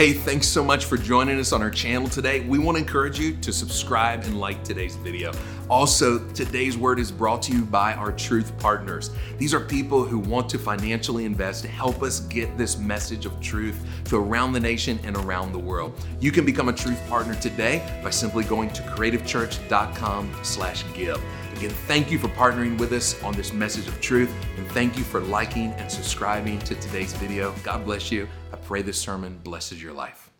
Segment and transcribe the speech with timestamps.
[0.00, 2.40] Hey, thanks so much for joining us on our channel today.
[2.40, 5.30] We want to encourage you to subscribe and like today's video.
[5.68, 9.10] Also, today's word is brought to you by our truth partners.
[9.36, 13.38] These are people who want to financially invest to help us get this message of
[13.42, 15.92] truth to around the nation and around the world.
[16.18, 21.22] You can become a truth partner today by simply going to creativechurch.com/give.
[21.56, 25.04] Again, thank you for partnering with us on this message of truth, and thank you
[25.04, 27.54] for liking and subscribing to today's video.
[27.62, 28.26] God bless you.
[28.70, 30.30] Pray this sermon blesses your life.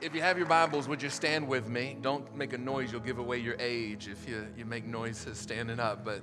[0.00, 1.98] If you have your Bibles, would you stand with me?
[2.00, 5.78] Don't make a noise, you'll give away your age if you, you make noises standing
[5.78, 6.06] up.
[6.06, 6.22] But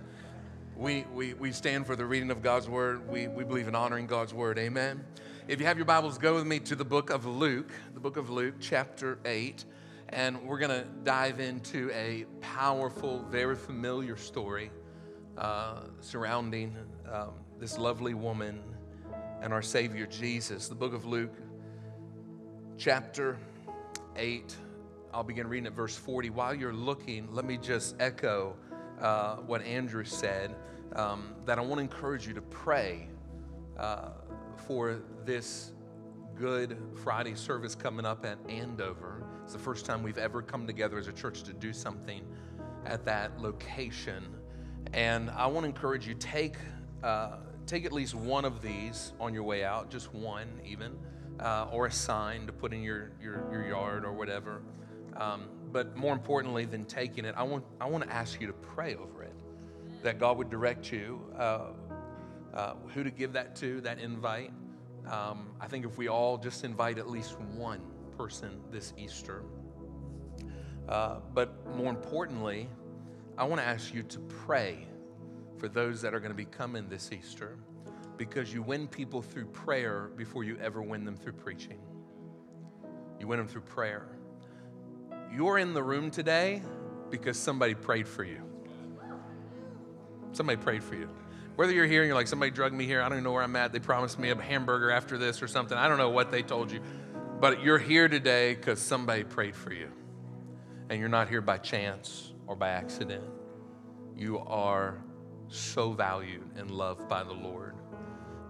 [0.75, 3.07] we, we, we stand for the reading of God's word.
[3.07, 4.57] We, we believe in honoring God's word.
[4.57, 5.05] Amen.
[5.47, 8.17] If you have your Bibles, go with me to the book of Luke, the book
[8.17, 9.63] of Luke, chapter 8
[10.09, 14.71] and we're going to dive into a powerful, very familiar story
[15.37, 16.75] uh, surrounding
[17.11, 18.63] um, this lovely woman
[19.41, 20.67] and our Savior Jesus.
[20.67, 21.33] The book of Luke,
[22.77, 23.37] chapter
[24.15, 24.55] 8.
[25.13, 26.29] I'll begin reading at verse 40.
[26.29, 28.55] While you're looking, let me just echo
[28.99, 30.55] uh, what Andrew said
[30.95, 33.07] um, that I want to encourage you to pray
[33.77, 34.09] uh,
[34.67, 35.71] for this
[36.35, 39.23] Good Friday service coming up at Andover.
[39.43, 42.21] It's the first time we've ever come together as a church to do something
[42.85, 44.35] at that location.
[44.93, 46.55] And I want to encourage you take
[47.03, 50.97] uh, take at least one of these on your way out, just one even,
[51.39, 54.61] uh, or a sign to put in your your, your yard or whatever.
[55.17, 58.53] Um, but more importantly than taking it, I want I want to ask you to
[58.53, 59.33] pray over it,
[60.03, 61.67] that God would direct you uh,
[62.53, 64.51] uh who to give that to, that invite.
[65.09, 67.81] Um, I think if we all just invite at least one
[68.17, 69.43] person this Easter.
[70.87, 72.69] Uh, but more importantly,
[73.37, 74.87] I want to ask you to pray
[75.57, 77.57] for those that are going to be coming this Easter
[78.17, 81.79] because you win people through prayer before you ever win them through preaching.
[83.19, 84.07] You win them through prayer.
[85.33, 86.61] You're in the room today
[87.09, 88.41] because somebody prayed for you.
[90.31, 91.09] Somebody prayed for you.
[91.55, 93.43] Whether you're here and you're like, somebody drugged me here, I don't even know where
[93.43, 93.71] I'm at.
[93.71, 95.77] They promised me a hamburger after this or something.
[95.77, 96.81] I don't know what they told you.
[97.39, 99.89] But you're here today because somebody prayed for you.
[100.89, 103.23] And you're not here by chance or by accident.
[104.15, 105.01] You are
[105.47, 107.75] so valued and loved by the Lord.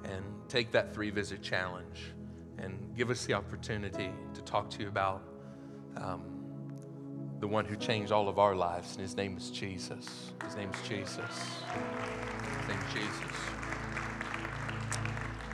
[0.03, 2.13] And take that three visit challenge
[2.57, 5.23] and give us the opportunity to talk to you about
[5.97, 6.21] um,
[7.39, 8.91] the one who changed all of our lives.
[8.93, 10.31] And his name is Jesus.
[10.43, 11.17] His name is Jesus.
[12.59, 13.37] His name is Jesus.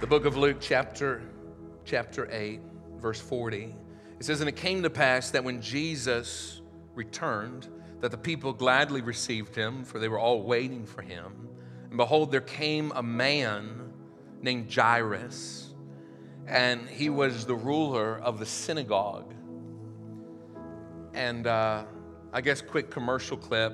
[0.02, 1.22] The book of Luke, chapter,
[1.86, 2.60] chapter 8
[3.02, 3.76] verse 40.
[4.20, 6.62] It says, And it came to pass that when Jesus
[6.94, 7.68] returned,
[8.02, 11.48] that the people gladly received him, for they were all waiting for him.
[11.88, 13.94] And behold, there came a man
[14.42, 15.74] named Jairus,
[16.48, 19.34] and he was the ruler of the synagogue.
[21.14, 21.84] And uh,
[22.34, 23.74] I guess, quick commercial clip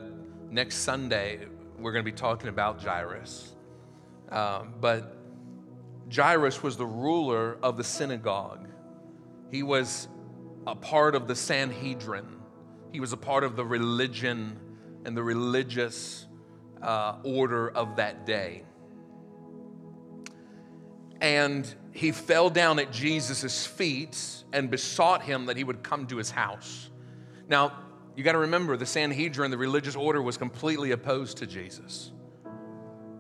[0.50, 1.48] next Sunday,
[1.80, 3.56] we're going to be talking about Jairus.
[4.30, 5.18] Um, but
[6.14, 8.68] Jairus was the ruler of the synagogue.
[9.52, 10.10] He was
[10.66, 12.37] a part of the Sanhedrin.
[12.98, 14.60] He was a part of the religion
[15.06, 16.26] and the religious
[16.82, 18.64] uh, order of that day.
[21.22, 24.18] And he fell down at Jesus' feet
[24.52, 26.90] and besought him that he would come to his house.
[27.48, 27.78] Now,
[28.16, 32.12] you got to remember the Sanhedrin, the religious order, was completely opposed to Jesus.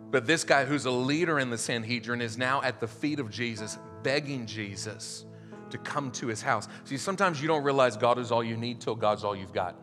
[0.09, 3.29] But this guy, who's a leader in the Sanhedrin, is now at the feet of
[3.29, 5.26] Jesus, begging Jesus
[5.71, 6.67] to come to his house.
[6.85, 9.75] See, sometimes you don't realize God is all you need till God's all you've got.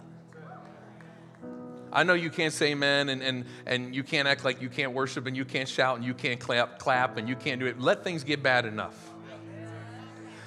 [1.92, 4.92] I know you can't say amen and, and, and you can't act like you can't
[4.92, 7.78] worship and you can't shout and you can't clap, clap and you can't do it.
[7.78, 8.98] Let things get bad enough.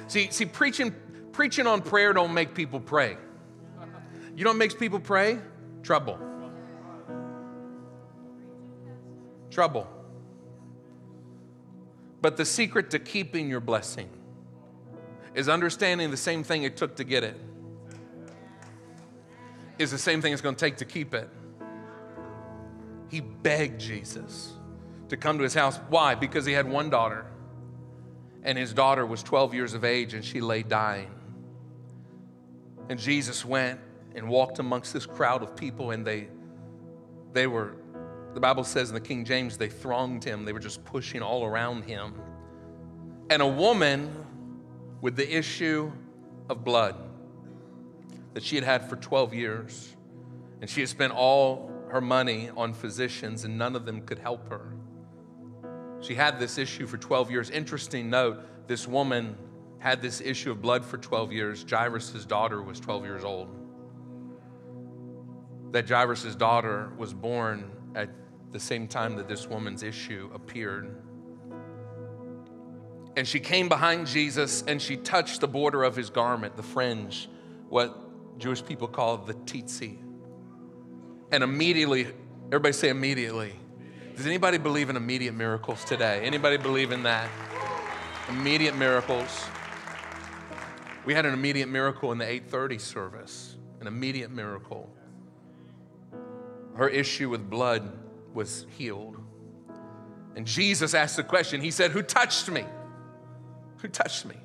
[0.08, 0.94] See, see, preaching,
[1.32, 3.18] preaching on prayer don't make people pray.
[4.36, 5.40] You don't make people pray?
[5.84, 6.20] Trouble.
[9.50, 9.88] Trouble.
[12.22, 14.10] But the secret to keeping your blessing
[15.38, 17.40] is understanding the same thing it took to get it
[19.78, 21.30] is the same thing it's going to take to keep it.
[23.10, 24.54] He begged Jesus
[25.10, 25.80] to come to his house.
[25.90, 26.16] Why?
[26.16, 27.28] Because he had one daughter,
[28.42, 31.12] and his daughter was 12 years of age, and she lay dying.
[32.90, 33.80] And Jesus went
[34.16, 36.30] and walked amongst this crowd of people, and they,
[37.34, 37.76] they were,
[38.34, 40.46] the Bible says in the King James, they thronged him.
[40.46, 42.16] They were just pushing all around him.
[43.30, 44.26] And a woman
[45.02, 45.92] with the issue
[46.50, 46.96] of blood
[48.34, 49.96] that she had had for 12 years.
[50.62, 54.50] And she had spent all her money on physicians, and none of them could help
[54.50, 54.74] her.
[56.02, 57.50] She had this issue for 12 years.
[57.50, 59.38] Interesting note this woman
[59.80, 61.66] had this issue of blood for 12 years.
[61.70, 63.50] Jairus' daughter was 12 years old.
[65.72, 68.10] That Jairus' daughter was born at
[68.52, 70.96] the same time that this woman's issue appeared.
[73.18, 77.28] And she came behind Jesus and she touched the border of his garment, the fringe,
[77.68, 79.98] what Jewish people call the tzitzit.
[81.32, 82.08] And immediately,
[82.46, 83.56] everybody say immediately.
[84.16, 86.22] Does anybody believe in immediate miracles today?
[86.26, 87.28] Anybody believe in that?
[88.30, 89.46] Immediate miracles.
[91.04, 93.58] We had an immediate miracle in the 8:30 service.
[93.82, 94.96] An immediate miracle.
[96.76, 97.98] Her issue with blood
[98.36, 99.18] was healed.
[100.36, 101.62] And Jesus asked the question.
[101.62, 102.64] He said, "Who touched me?
[103.78, 104.36] Who touched me?"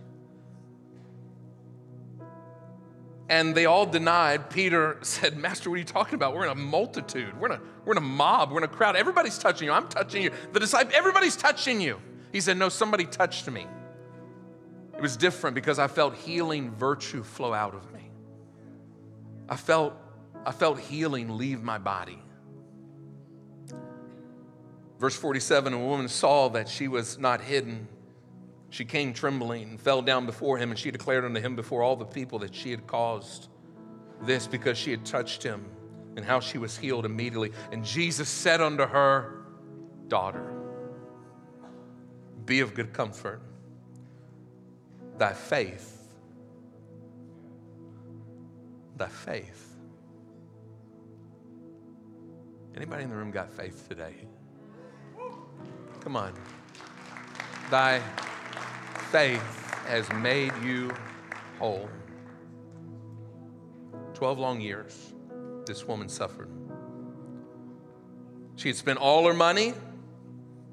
[3.33, 4.51] And they all denied.
[4.51, 6.35] Peter said, Master, what are you talking about?
[6.35, 7.41] We're in a multitude.
[7.41, 8.51] We're in a, we're in a mob.
[8.51, 8.95] We're in a crowd.
[8.95, 9.73] Everybody's touching you.
[9.73, 10.31] I'm touching you.
[10.53, 11.99] The disciple, everybody's touching you.
[12.31, 13.67] He said, No, somebody touched me.
[14.95, 18.11] It was different because I felt healing virtue flow out of me.
[19.49, 19.95] I felt,
[20.45, 22.23] I felt healing leave my body.
[24.99, 27.89] Verse 47 a woman saw that she was not hidden
[28.73, 31.95] she came trembling and fell down before him, and she declared unto him before all
[31.95, 33.49] the people that she had caused
[34.23, 35.67] this because she had touched him
[36.17, 37.53] and how she was healed immediately.
[37.71, 39.43] And Jesus said unto her,
[40.09, 40.55] Daughter,
[42.47, 43.43] be of good comfort.
[45.19, 46.09] Thy faith,
[48.97, 49.77] thy faith.
[52.75, 54.15] Anybody in the room got faith today?
[56.01, 56.33] Come on.
[57.71, 58.01] Thy
[59.13, 60.91] faith has made you
[61.59, 61.87] whole.
[64.15, 65.13] 12 long years,
[65.67, 66.49] this woman suffered.
[68.57, 69.75] She had spent all her money,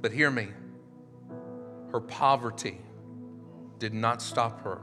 [0.02, 0.48] but hear me,
[1.92, 2.80] her poverty
[3.78, 4.80] did not stop her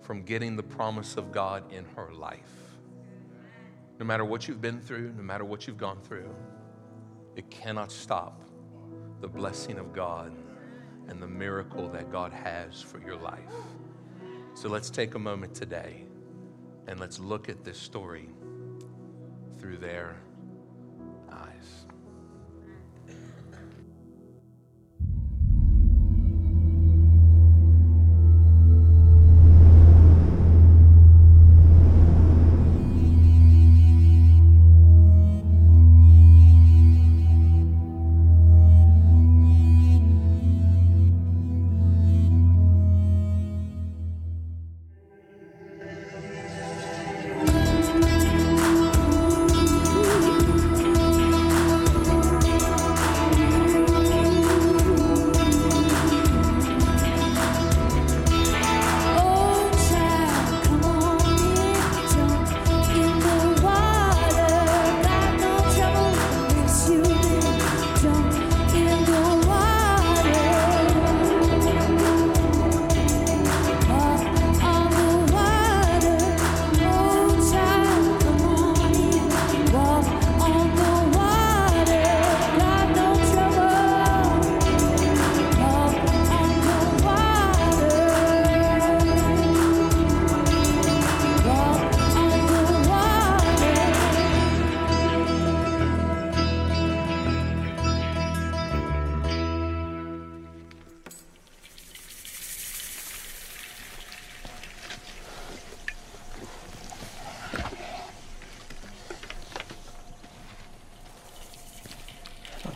[0.00, 2.78] from getting the promise of God in her life.
[3.98, 6.34] No matter what you've been through, no matter what you've gone through,
[7.36, 8.40] it cannot stop
[9.20, 10.32] the blessing of God
[11.08, 13.40] and the miracle that God has for your life.
[14.54, 16.04] So let's take a moment today
[16.86, 18.28] and let's look at this story
[19.58, 20.16] through their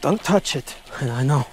[0.09, 0.75] Don't touch it.
[1.03, 1.45] I know,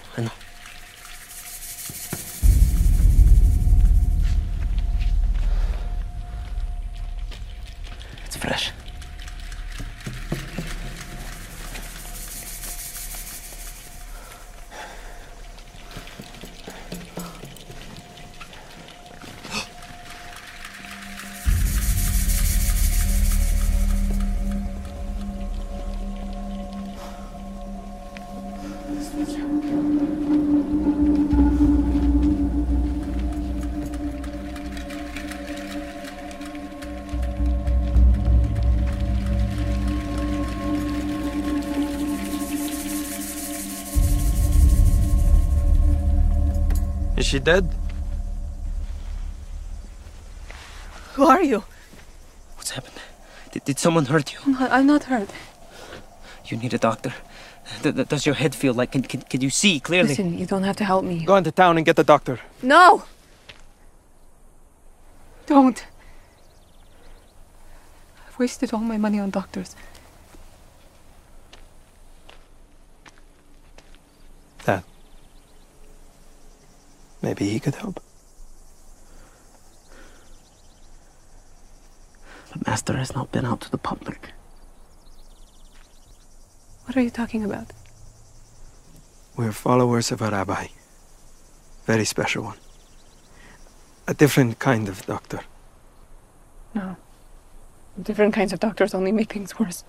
[47.35, 47.67] she dead?
[51.15, 51.63] Who are you?
[52.55, 52.99] What's happened?
[53.51, 54.39] Did, did someone hurt you?
[54.45, 55.29] I'm not, I'm not hurt.
[56.45, 57.13] You need a doctor.
[57.81, 58.91] Th- th- does your head feel like?
[58.91, 60.09] Can, can, can you see clearly?
[60.09, 61.25] Listen, you don't have to help me.
[61.25, 62.39] Go into town and get the doctor.
[62.61, 63.03] No!
[65.45, 65.85] Don't.
[68.27, 69.75] I've wasted all my money on doctors.
[77.25, 77.99] Maybe he could help.
[82.53, 84.29] The master has not been out to the public.
[86.83, 87.73] What are you talking about?
[89.35, 90.67] We're followers of a rabbi.
[91.85, 92.59] Very special one.
[94.07, 95.41] A different kind of doctor.
[96.75, 96.95] No.
[97.99, 99.83] Different kinds of doctors only make things worse.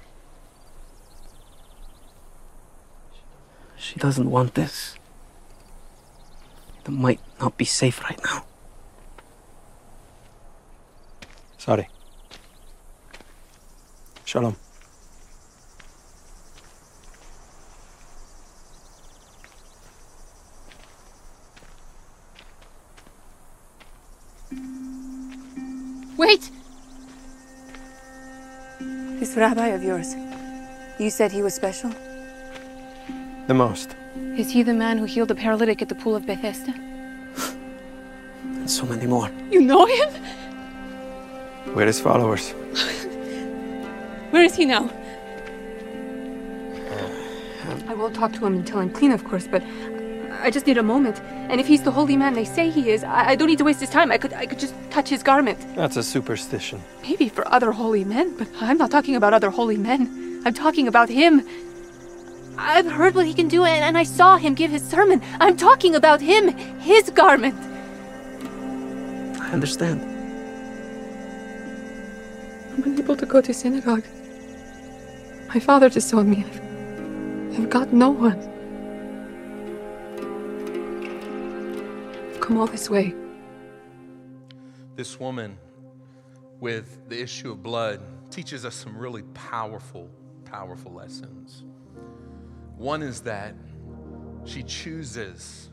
[3.77, 4.97] She doesn't want this.
[6.87, 8.45] It might not be safe right now.
[11.59, 11.89] Sorry.
[14.25, 14.55] Shalom.
[26.17, 26.51] Wait!
[29.19, 30.15] This rabbi of yours,
[31.01, 31.91] you said he was special?
[33.47, 33.95] The most.
[34.37, 36.75] Is he the man who healed the paralytic at the pool of Bethesda?
[38.43, 39.31] And so many more.
[39.51, 40.09] You know him?
[41.75, 42.51] We're his followers.
[44.31, 44.91] Where is he now?
[46.91, 49.63] Uh, um, I won't talk to him until I'm clean, of course, but
[50.41, 51.21] I just need a moment.
[51.49, 53.65] And if he's the holy man they say he is, I, I don't need to
[53.65, 54.11] waste his time.
[54.11, 55.59] I could, I could just touch his garment.
[55.77, 56.83] That's a superstition.
[57.03, 60.43] Maybe for other holy men, but I'm not talking about other holy men.
[60.45, 61.47] I'm talking about him.
[62.59, 65.23] I've heard what he can do, and, and I saw him give his sermon.
[65.41, 67.55] I'm talking about him, his garment.
[69.41, 70.01] I understand.
[72.73, 74.05] I'm unable to go to synagogue.
[75.49, 76.45] My father disowned me.
[76.45, 78.39] I've, I've got no one.
[82.31, 83.15] I've come all this way.
[84.97, 85.59] This woman
[86.59, 90.11] with the issue of blood teaches us some really powerful,
[90.45, 91.65] powerful lessons.
[92.77, 93.55] One is that
[94.45, 95.69] she chooses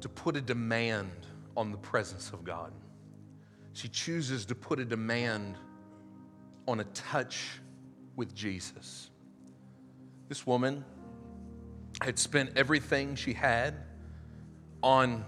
[0.00, 1.10] to put a demand
[1.56, 2.72] on the presence of God.
[3.74, 5.56] She chooses to put a demand
[6.66, 7.60] on a touch
[8.16, 9.10] with Jesus.
[10.28, 10.84] This woman
[12.02, 13.74] had spent everything she had
[14.82, 15.24] on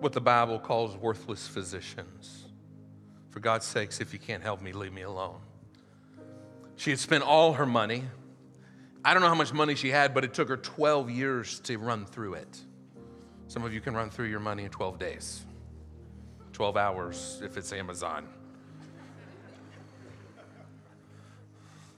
[0.00, 2.46] what the Bible calls worthless physicians.
[3.30, 5.40] For God's sakes, if you can't help me, leave me alone.
[6.76, 8.04] She had spent all her money.
[9.04, 11.78] I don't know how much money she had, but it took her 12 years to
[11.78, 12.60] run through it.
[13.48, 15.44] Some of you can run through your money in 12 days,
[16.52, 18.28] 12 hours if it's Amazon.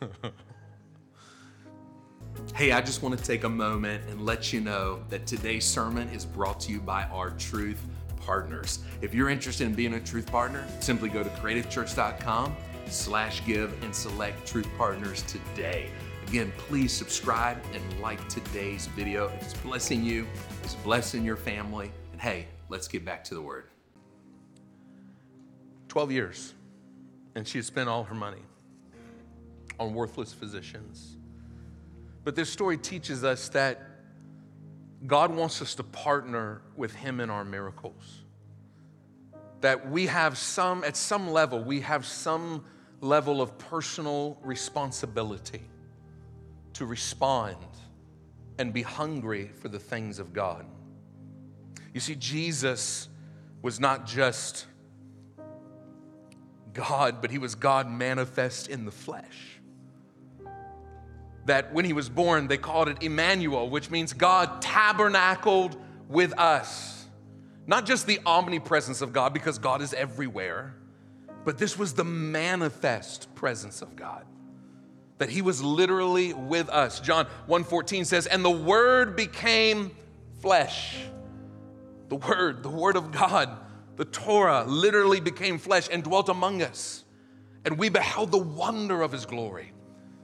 [2.54, 6.08] Hey, I just want to take a moment and let you know that today's sermon
[6.10, 7.80] is brought to you by our Truth
[8.20, 8.80] Partners.
[9.00, 12.54] If you're interested in being a Truth Partner, simply go to creativechurch.com
[12.88, 15.90] slash give and select Truth Partners today.
[16.32, 19.30] Again, please subscribe and like today's video.
[19.38, 20.26] It's blessing you,
[20.62, 21.92] it's blessing your family.
[22.12, 23.66] And hey, let's get back to the word.
[25.88, 26.54] 12 years,
[27.34, 28.40] and she had spent all her money
[29.78, 31.18] on worthless physicians.
[32.24, 33.82] But this story teaches us that
[35.06, 38.22] God wants us to partner with Him in our miracles.
[39.60, 42.64] That we have some, at some level, we have some
[43.02, 45.60] level of personal responsibility
[46.74, 47.56] to respond
[48.58, 50.66] and be hungry for the things of God.
[51.92, 53.08] You see, Jesus
[53.60, 54.66] was not just
[56.72, 59.60] God, but he was God manifest in the flesh.
[61.46, 65.76] That when he was born, they called it Emmanuel, which means God tabernacled
[66.08, 67.06] with us.
[67.66, 70.74] Not just the omnipresence of God, because God is everywhere,
[71.44, 74.24] but this was the manifest presence of God.
[75.22, 76.98] That he was literally with us.
[76.98, 79.94] John 1:14 says, "And the word became
[80.40, 81.06] flesh."
[82.08, 83.56] The word, the word of God
[83.96, 87.04] the Torah literally became flesh and dwelt among us.
[87.64, 89.72] And we beheld the wonder of his glory,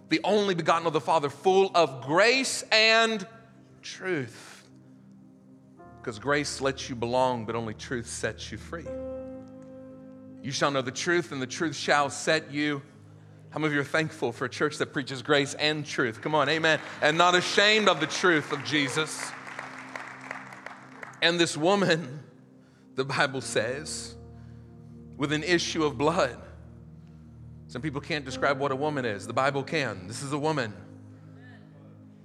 [0.08, 3.24] the only begotten of the Father, full of grace and
[3.80, 4.64] truth.
[6.00, 8.86] Because grace lets you belong, but only truth sets you free.
[10.42, 12.82] You shall know the truth, and the truth shall set you.
[13.50, 16.20] How many of you are thankful for a church that preaches grace and truth?
[16.20, 16.80] Come on, amen.
[17.00, 19.30] And not ashamed of the truth of Jesus.
[21.22, 22.20] And this woman,
[22.94, 24.14] the Bible says,
[25.16, 26.36] with an issue of blood.
[27.68, 29.26] Some people can't describe what a woman is.
[29.26, 30.06] The Bible can.
[30.06, 30.72] This is a woman.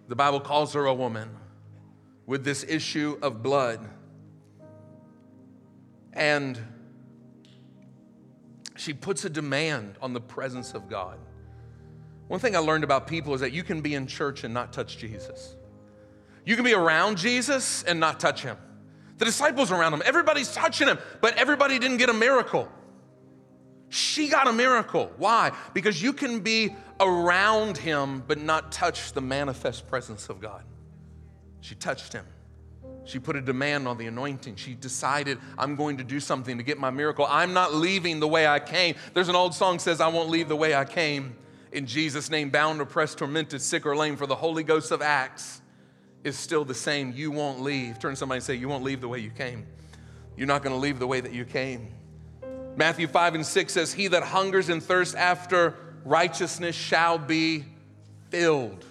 [0.07, 1.29] The Bible calls her a woman
[2.25, 3.79] with this issue of blood.
[6.11, 6.59] And
[8.75, 11.17] She puts a demand on the presence of God.
[12.27, 14.73] One thing I learned about people is that you can be in church and not
[14.73, 15.55] touch Jesus.
[16.45, 18.57] You can be around Jesus and not touch him.
[19.17, 22.67] The disciples around him, everybody's touching him, but everybody didn't get a miracle.
[23.89, 25.11] She got a miracle.
[25.17, 25.51] Why?
[25.73, 30.63] Because you can be around him but not touch the manifest presence of God.
[31.61, 32.25] She touched him.
[33.05, 34.55] She put a demand on the anointing.
[34.55, 37.25] She decided, I'm going to do something to get my miracle.
[37.29, 38.95] I'm not leaving the way I came.
[39.13, 41.35] There's an old song says, I won't leave the way I came.
[41.71, 45.61] In Jesus' name, bound, oppressed, tormented, sick, or lame, for the Holy Ghost of Acts
[46.23, 47.11] is still the same.
[47.13, 47.99] You won't leave.
[47.99, 49.65] Turn somebody and say, You won't leave the way you came.
[50.37, 51.87] You're not going to leave the way that you came.
[52.75, 57.65] Matthew 5 and 6 says, He that hungers and thirsts after righteousness shall be
[58.29, 58.85] filled.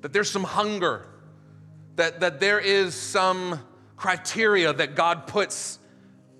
[0.00, 1.06] That there's some hunger,
[1.96, 3.60] that, that there is some
[3.96, 5.78] criteria that God puts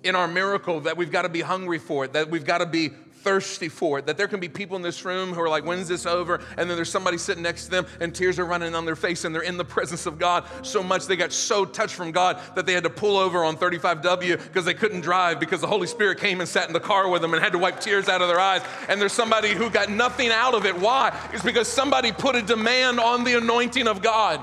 [0.03, 2.65] in our miracle that we've got to be hungry for it, that we've got to
[2.65, 2.89] be
[3.25, 4.05] thirsty for it.
[4.05, 6.41] That there can be people in this room who are like, when's this over?
[6.57, 9.25] And then there's somebody sitting next to them and tears are running on their face
[9.25, 12.39] and they're in the presence of God so much they got so touched from God
[12.53, 15.87] that they had to pull over on 35W because they couldn't drive because the Holy
[15.87, 18.21] Spirit came and sat in the car with them and had to wipe tears out
[18.21, 18.61] of their eyes.
[18.87, 20.79] And there's somebody who got nothing out of it.
[20.79, 21.19] Why?
[21.33, 24.39] It's because somebody put a demand on the anointing of God.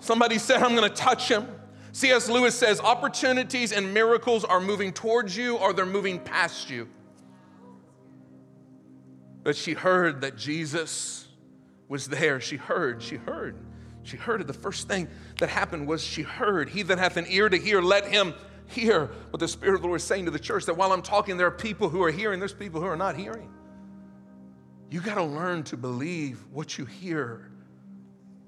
[0.00, 1.46] Somebody said, I'm going to touch him.
[1.92, 2.28] C.S.
[2.28, 6.88] Lewis says opportunities and miracles are moving towards you or they're moving past you.
[9.42, 11.26] But she heard that Jesus
[11.88, 12.40] was there.
[12.40, 13.56] She heard, she heard,
[14.02, 14.46] she heard it.
[14.46, 15.08] The first thing
[15.38, 16.68] that happened was she heard.
[16.68, 18.34] He that hath an ear to hear, let him
[18.66, 20.66] hear what the Spirit of the Lord is saying to the church.
[20.66, 23.16] That while I'm talking, there are people who are hearing, there's people who are not
[23.16, 23.50] hearing.
[24.90, 27.47] You got to learn to believe what you hear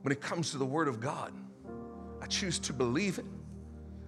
[0.03, 1.33] when it comes to the Word of God.
[2.23, 3.27] I choose to believe it.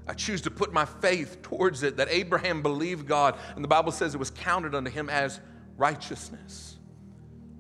[0.07, 3.93] I choose to put my faith towards it that Abraham believed God, and the Bible
[3.93, 5.41] says it was counted unto him as
[5.77, 6.79] righteousness.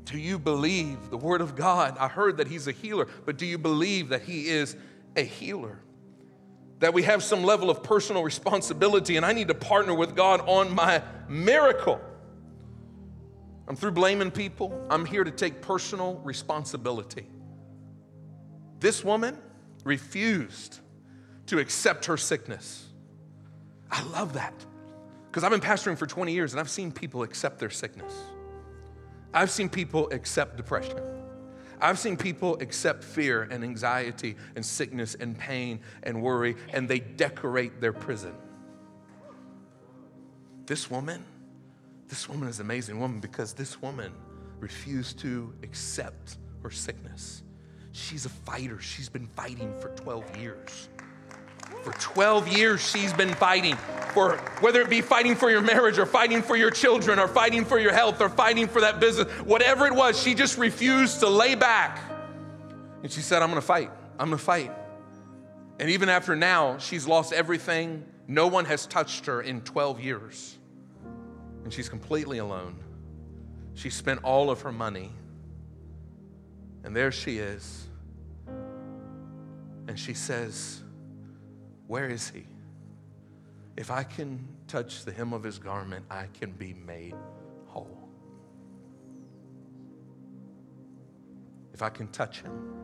[0.05, 1.97] Do you believe the Word of God?
[1.99, 4.77] I heard that He's a healer, but do you believe that He is
[5.17, 5.79] a healer?
[6.81, 10.41] That we have some level of personal responsibility, and I need to partner with God
[10.49, 12.01] on my miracle.
[13.69, 17.29] I'm through blaming people, I'm here to take personal responsibility.
[18.83, 19.39] This woman
[19.85, 20.81] refused
[21.47, 22.89] to accept her sickness.
[23.89, 24.55] I love that
[25.31, 28.13] because I've been pastoring for 20 years and I've seen people accept their sickness.
[29.33, 30.99] I've seen people accept depression.
[31.81, 36.99] I've seen people accept fear and anxiety and sickness and pain and worry, and they
[36.99, 38.35] decorate their prison.
[40.67, 41.25] This woman,
[42.09, 44.13] this woman is an amazing woman because this woman
[44.59, 47.42] refused to accept her sickness.
[47.93, 48.81] She's a fighter.
[48.81, 50.89] She's been fighting for 12 years.
[51.83, 53.77] For 12 years, she's been fighting
[54.13, 57.65] for whether it be fighting for your marriage or fighting for your children or fighting
[57.65, 61.29] for your health or fighting for that business, whatever it was, she just refused to
[61.29, 62.01] lay back.
[63.03, 63.91] And she said, I'm gonna fight.
[64.19, 64.71] I'm gonna fight.
[65.81, 68.05] And even after now, she's lost everything.
[68.29, 70.59] No one has touched her in 12 years.
[71.65, 72.77] And she's completely alone.
[73.75, 75.11] She spent all of her money.
[76.85, 77.87] And there she is.
[79.89, 80.83] And she says,
[81.87, 82.45] where is he?
[83.77, 87.15] If I can touch the hem of his garment, I can be made
[87.67, 88.09] whole.
[91.73, 92.75] If I can touch him.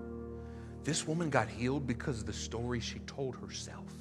[0.85, 3.98] This woman got healed because of the story she told herself.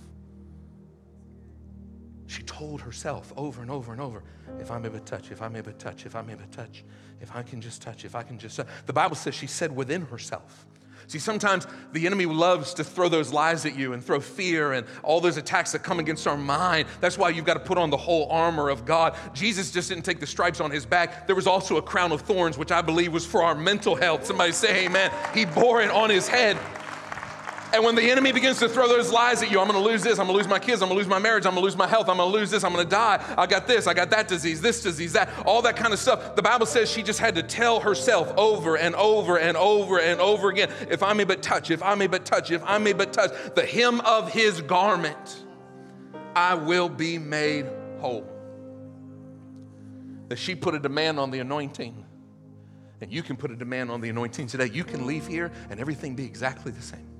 [2.27, 4.21] She told herself over and over and over
[4.59, 6.83] if I'm able to touch, if I'm able to touch, if I'm able to touch,
[7.21, 8.59] if I can just touch, if I can just.
[8.85, 10.65] The Bible says she said within herself.
[11.07, 14.85] See, sometimes the enemy loves to throw those lies at you and throw fear and
[15.03, 16.89] all those attacks that come against our mind.
[16.99, 19.15] That's why you've got to put on the whole armor of God.
[19.33, 22.21] Jesus just didn't take the stripes on his back, there was also a crown of
[22.21, 24.25] thorns, which I believe was for our mental health.
[24.25, 25.09] Somebody say, Amen.
[25.33, 26.57] He bore it on his head
[27.73, 30.19] and when the enemy begins to throw those lies at you, I'm gonna lose this,
[30.19, 32.07] I'm gonna lose my kids, I'm gonna lose my marriage, I'm gonna lose my health,
[32.09, 34.81] I'm gonna lose this, I'm gonna die, I got this, I got that disease, this
[34.81, 36.35] disease, that, all that kind of stuff.
[36.35, 40.21] The Bible says she just had to tell herself over and over and over and
[40.21, 42.93] over again if I may but touch, if I may but touch, if I may
[42.93, 45.43] but touch the hem of his garment,
[46.35, 47.65] I will be made
[47.99, 48.25] whole.
[50.29, 52.05] That she put a demand on the anointing.
[52.99, 54.69] And you can put a demand on the anointing today.
[54.73, 57.16] You can leave here and everything be exactly the same.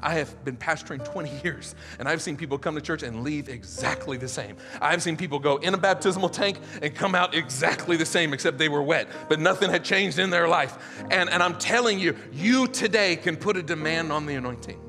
[0.00, 3.48] I have been pastoring 20 years, and I've seen people come to church and leave
[3.48, 4.56] exactly the same.
[4.80, 8.58] I've seen people go in a baptismal tank and come out exactly the same, except
[8.58, 11.02] they were wet, but nothing had changed in their life.
[11.10, 14.80] And, and I'm telling you, you today can put a demand on the anointing,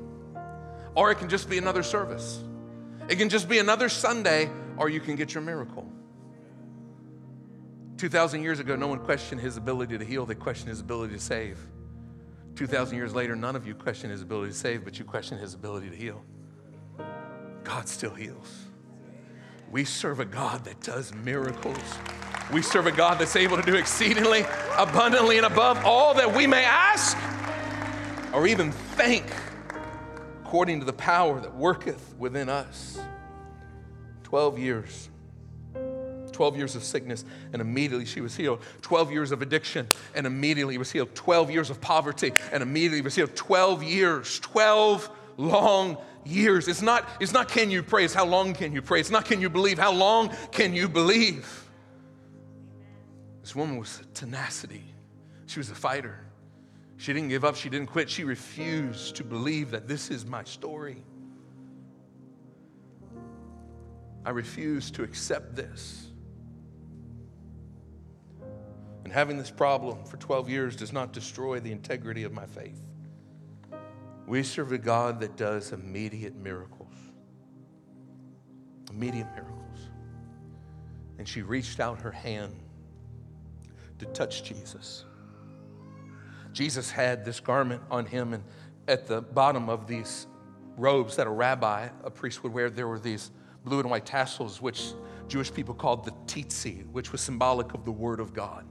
[0.94, 2.42] or it can just be another service.
[3.08, 5.90] It can just be another Sunday, or you can get your miracle.
[7.96, 11.20] 2,000 years ago, no one questioned his ability to heal, they questioned his ability to
[11.20, 11.58] save.
[12.60, 15.54] 2,000 years later, none of you question his ability to save, but you question his
[15.54, 16.22] ability to heal.
[17.64, 18.66] God still heals.
[19.70, 21.78] We serve a God that does miracles.
[22.52, 24.44] We serve a God that's able to do exceedingly,
[24.76, 27.16] abundantly, and above all that we may ask
[28.34, 29.24] or even think,
[30.44, 33.00] according to the power that worketh within us.
[34.24, 35.09] 12 years.
[36.40, 38.62] 12 years of sickness, and immediately she was healed.
[38.80, 41.14] 12 years of addiction, and immediately was healed.
[41.14, 43.36] 12 years of poverty, and immediately was healed.
[43.36, 46.66] 12 years, 12 long years.
[46.66, 49.00] It's not, it's not can you pray, it's how long can you pray.
[49.00, 51.68] It's not can you believe, how long can you believe.
[53.42, 54.84] This woman was tenacity.
[55.44, 56.20] She was a fighter.
[56.96, 58.08] She didn't give up, she didn't quit.
[58.08, 61.04] She refused to believe that this is my story.
[64.24, 66.09] I refuse to accept this.
[69.10, 72.80] And having this problem for 12 years does not destroy the integrity of my faith.
[74.28, 76.94] We serve a God that does immediate miracles.
[78.88, 79.78] Immediate miracles.
[81.18, 82.54] And she reached out her hand
[83.98, 85.06] to touch Jesus.
[86.52, 88.44] Jesus had this garment on him, and
[88.86, 90.28] at the bottom of these
[90.76, 93.32] robes that a rabbi, a priest would wear, there were these
[93.64, 94.92] blue and white tassels, which
[95.26, 98.64] Jewish people called the tzitzi, which was symbolic of the Word of God.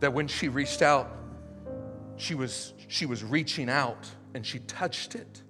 [0.00, 1.16] That when she reached out,
[2.16, 5.42] she was, she was reaching out and she touched it.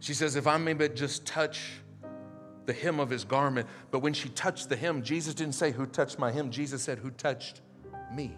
[0.00, 1.60] She says, If I may but just touch
[2.66, 3.68] the hem of his garment.
[3.90, 6.50] But when she touched the hem, Jesus didn't say, Who touched my hem?
[6.50, 7.60] Jesus said, Who touched
[8.12, 8.36] me?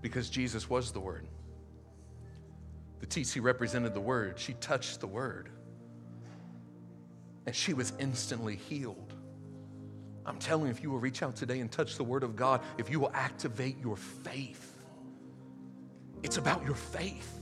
[0.00, 1.26] Because Jesus was the Word.
[3.00, 4.38] The tzitzi represented the Word.
[4.38, 5.50] She touched the Word.
[7.46, 9.05] And she was instantly healed.
[10.26, 12.60] I'm telling you, if you will reach out today and touch the Word of God,
[12.78, 14.76] if you will activate your faith,
[16.22, 17.32] it's about your faith.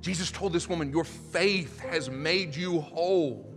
[0.00, 3.52] Jesus told this woman, Your faith has made you whole.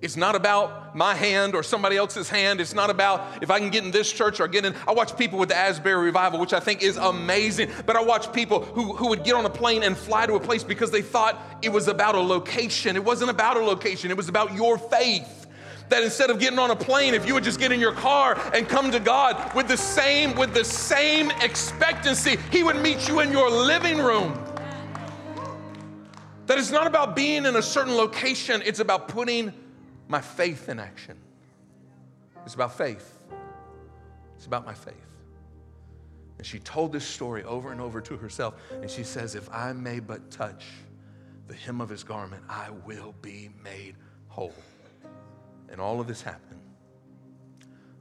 [0.00, 2.60] It's not about my hand or somebody else's hand.
[2.60, 4.74] It's not about if I can get in this church or get in.
[4.86, 7.70] I watch people with the Asbury Revival, which I think is amazing.
[7.86, 10.40] But I watch people who, who would get on a plane and fly to a
[10.40, 12.96] place because they thought it was about a location.
[12.96, 15.41] It wasn't about a location, it was about your faith.
[15.92, 18.40] That instead of getting on a plane, if you would just get in your car
[18.54, 23.20] and come to God with the same, with the same expectancy, He would meet you
[23.20, 24.42] in your living room.
[26.46, 29.52] That it's not about being in a certain location, it's about putting
[30.08, 31.18] my faith in action.
[32.46, 33.18] It's about faith.
[34.38, 34.94] It's about my faith.
[36.38, 38.54] And she told this story over and over to herself.
[38.80, 40.64] And she says, If I may but touch
[41.48, 43.96] the hem of his garment, I will be made
[44.28, 44.54] whole.
[45.72, 46.60] And all of this happened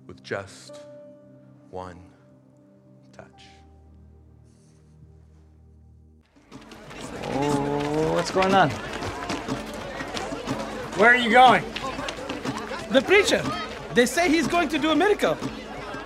[0.06, 0.82] with just
[1.70, 1.98] one
[3.14, 3.46] touch.
[7.34, 8.70] Oh, what's going on?
[11.00, 11.64] Where are you going?
[12.92, 13.42] The preacher.
[13.94, 15.38] They say he's going to do a miracle.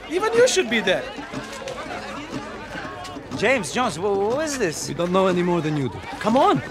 [0.10, 1.04] Even you should be there.
[3.38, 4.88] James Jones, what is this?
[4.88, 6.00] We don't know any more than you do.
[6.20, 6.62] Come on.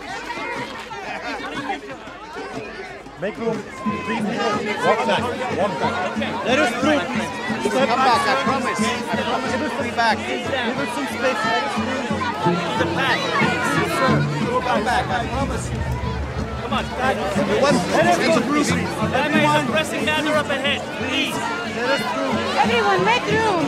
[3.21, 3.57] Make room.
[3.57, 5.23] Walk back.
[5.57, 5.95] Walk back.
[6.45, 7.71] Let us through, please.
[7.71, 8.81] Step Come back, I promise.
[8.81, 10.19] I promise to stay back.
[10.19, 11.43] Give us some space.
[12.79, 13.19] The back.
[13.41, 14.15] Yes, sir.
[14.51, 15.07] Go back.
[15.07, 15.79] I promise you.
[16.61, 17.39] Come on, guys.
[17.39, 18.89] Everyone, let us go through, please.
[19.15, 21.35] Everyone, pressing matter up ahead, please.
[21.35, 22.35] Let us through.
[22.67, 23.65] Everyone, make room.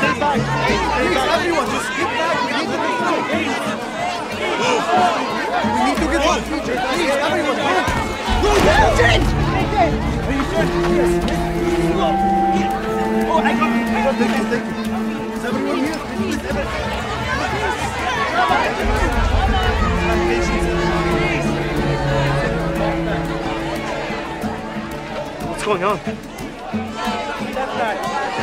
[0.00, 0.40] Stay back.
[0.64, 2.09] Please, everyone, just get
[13.42, 13.86] I got it.
[13.88, 14.18] I got it.
[14.18, 15.32] Thank you, thank you.
[15.32, 15.96] Is everyone here?
[15.96, 16.40] Please.
[25.48, 25.98] What's going on?
[26.00, 27.96] Step back.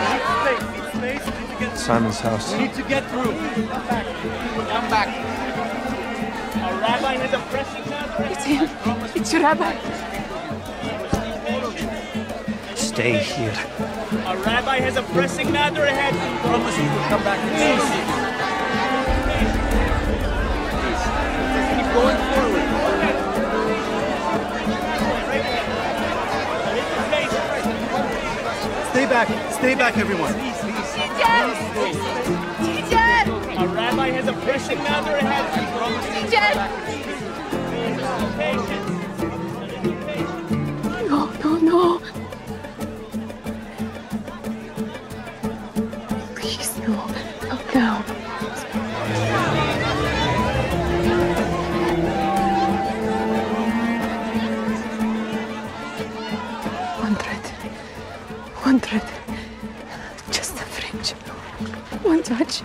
[0.09, 0.63] Need space.
[0.73, 1.25] Need space.
[1.25, 2.53] We need to get Simon's house.
[2.53, 3.33] We need to get through.
[3.33, 4.05] Come back.
[4.67, 5.09] Come back.
[6.57, 8.23] Our rabbi has a pressing matter.
[8.31, 8.67] It's him.
[9.15, 10.16] It's your rabbi.
[12.97, 13.53] Stay here.
[14.25, 16.15] Our rabbi has a pressing matter ahead.
[16.41, 17.37] Promise you will come back.
[17.53, 17.85] Please.
[21.77, 22.65] Keep going forward.
[28.89, 29.27] Stay back.
[29.53, 30.33] Stay back, everyone.
[30.33, 31.37] Teacher!
[32.65, 33.59] Teacher!
[33.59, 35.45] Our rabbi has a pressing matter ahead.
[36.25, 36.49] Teacher!
[36.87, 36.96] Patience.
[62.29, 62.61] much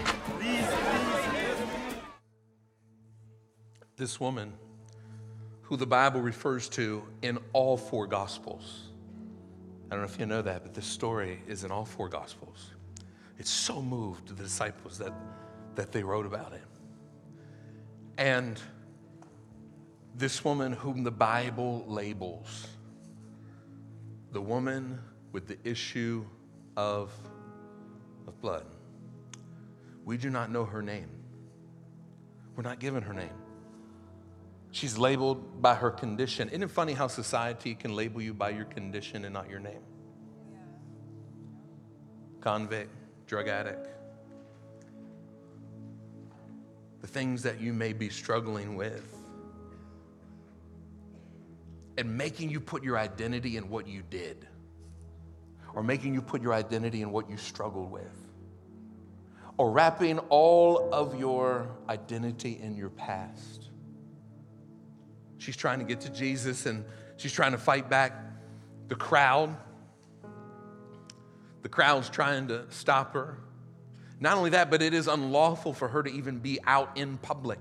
[3.96, 4.52] This woman,
[5.62, 8.88] who the Bible refers to in all four Gospels,
[9.86, 12.70] I don't know if you know that, but this story is in all four Gospels.
[13.38, 15.12] It so moved the disciples that,
[15.76, 16.64] that they wrote about it.
[18.18, 18.60] And
[20.16, 22.66] this woman, whom the Bible labels
[24.32, 24.98] the woman
[25.30, 26.24] with the issue
[26.76, 27.12] of,
[28.26, 28.66] of blood
[30.04, 31.08] we do not know her name.
[32.56, 33.30] We're not given her name.
[34.72, 36.48] She's labeled by her condition.
[36.48, 39.82] Isn't it funny how society can label you by your condition and not your name?
[42.40, 42.90] Convict,
[43.26, 43.88] drug addict.
[47.00, 49.14] The things that you may be struggling with.
[51.98, 54.48] And making you put your identity in what you did,
[55.74, 58.31] or making you put your identity in what you struggled with
[59.56, 63.70] or wrapping all of your identity in your past.
[65.38, 66.84] She's trying to get to Jesus and
[67.16, 68.12] she's trying to fight back
[68.88, 69.56] the crowd.
[71.62, 73.38] The crowd's trying to stop her.
[74.20, 77.58] Not only that, but it is unlawful for her to even be out in public.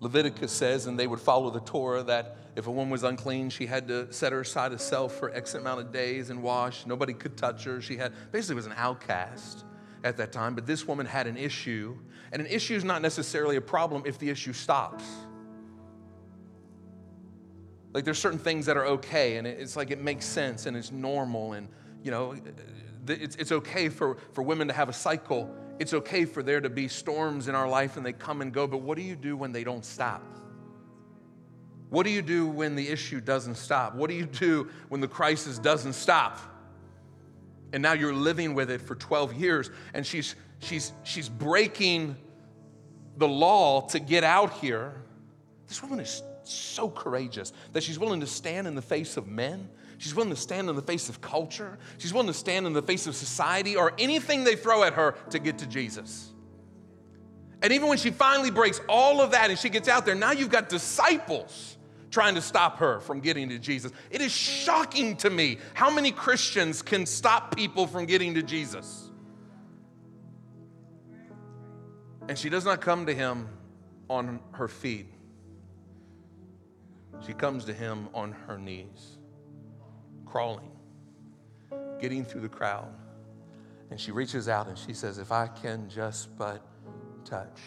[0.00, 3.66] Leviticus says, and they would follow the Torah, that if a woman was unclean, she
[3.66, 6.84] had to set her aside herself for X amount of days and wash.
[6.86, 7.80] Nobody could touch her.
[7.80, 9.64] She had basically was an outcast
[10.04, 10.54] at that time.
[10.54, 11.96] But this woman had an issue,
[12.30, 15.04] and an issue is not necessarily a problem if the issue stops.
[17.94, 20.92] Like there's certain things that are okay, and it's like it makes sense and it's
[20.92, 21.68] normal, and
[22.02, 22.34] you know,
[23.08, 25.54] it's, it's okay for, for women to have a cycle.
[25.78, 28.66] It's okay for there to be storms in our life and they come and go,
[28.66, 30.22] but what do you do when they don't stop?
[31.92, 33.94] What do you do when the issue doesn't stop?
[33.94, 36.38] What do you do when the crisis doesn't stop?
[37.74, 42.16] And now you're living with it for 12 years, and she's, she's, she's breaking
[43.18, 44.94] the law to get out here.
[45.68, 49.68] This woman is so courageous that she's willing to stand in the face of men.
[49.98, 51.78] She's willing to stand in the face of culture.
[51.98, 55.14] She's willing to stand in the face of society or anything they throw at her
[55.28, 56.32] to get to Jesus.
[57.60, 60.32] And even when she finally breaks all of that and she gets out there, now
[60.32, 61.76] you've got disciples
[62.12, 63.90] trying to stop her from getting to Jesus.
[64.10, 69.10] It is shocking to me how many Christians can stop people from getting to Jesus.
[72.28, 73.48] And she does not come to him
[74.08, 75.06] on her feet.
[77.26, 79.18] She comes to him on her knees,
[80.26, 80.70] crawling,
[82.00, 82.92] getting through the crowd.
[83.90, 86.62] And she reaches out and she says, If I can just but
[87.24, 87.58] touch.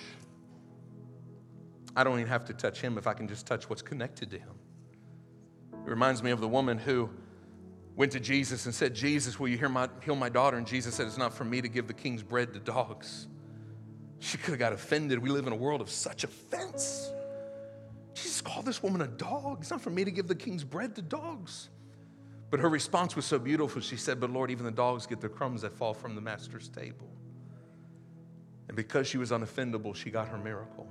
[1.95, 4.37] I don't even have to touch him if I can just touch what's connected to
[4.37, 4.53] him.
[5.71, 7.09] It reminds me of the woman who
[7.95, 10.57] went to Jesus and said, Jesus, will you hear my, heal my daughter?
[10.57, 13.27] And Jesus said, It's not for me to give the king's bread to dogs.
[14.19, 15.19] She could have got offended.
[15.19, 17.11] We live in a world of such offense.
[18.13, 19.59] Jesus called this woman a dog.
[19.61, 21.69] It's not for me to give the king's bread to dogs.
[22.49, 23.81] But her response was so beautiful.
[23.81, 26.69] She said, But Lord, even the dogs get the crumbs that fall from the master's
[26.69, 27.09] table.
[28.67, 30.87] And because she was unoffendable, she got her miracle.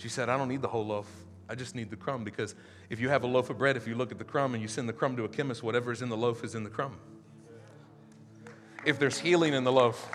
[0.00, 1.06] She said, I don't need the whole loaf.
[1.46, 2.54] I just need the crumb because
[2.88, 4.68] if you have a loaf of bread, if you look at the crumb and you
[4.68, 6.96] send the crumb to a chemist, whatever is in the loaf is in the crumb.
[8.86, 10.10] If there's healing in the loaf,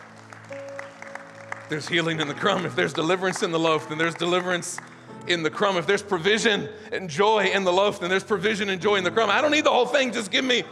[1.69, 2.65] there's healing in the crumb.
[2.65, 4.79] If there's deliverance in the loaf, then there's deliverance
[5.27, 5.77] in the crumb.
[5.77, 9.11] If there's provision and joy in the loaf, then there's provision and joy in the
[9.11, 9.29] crumb.
[9.29, 10.63] I don't need the whole thing, just give me.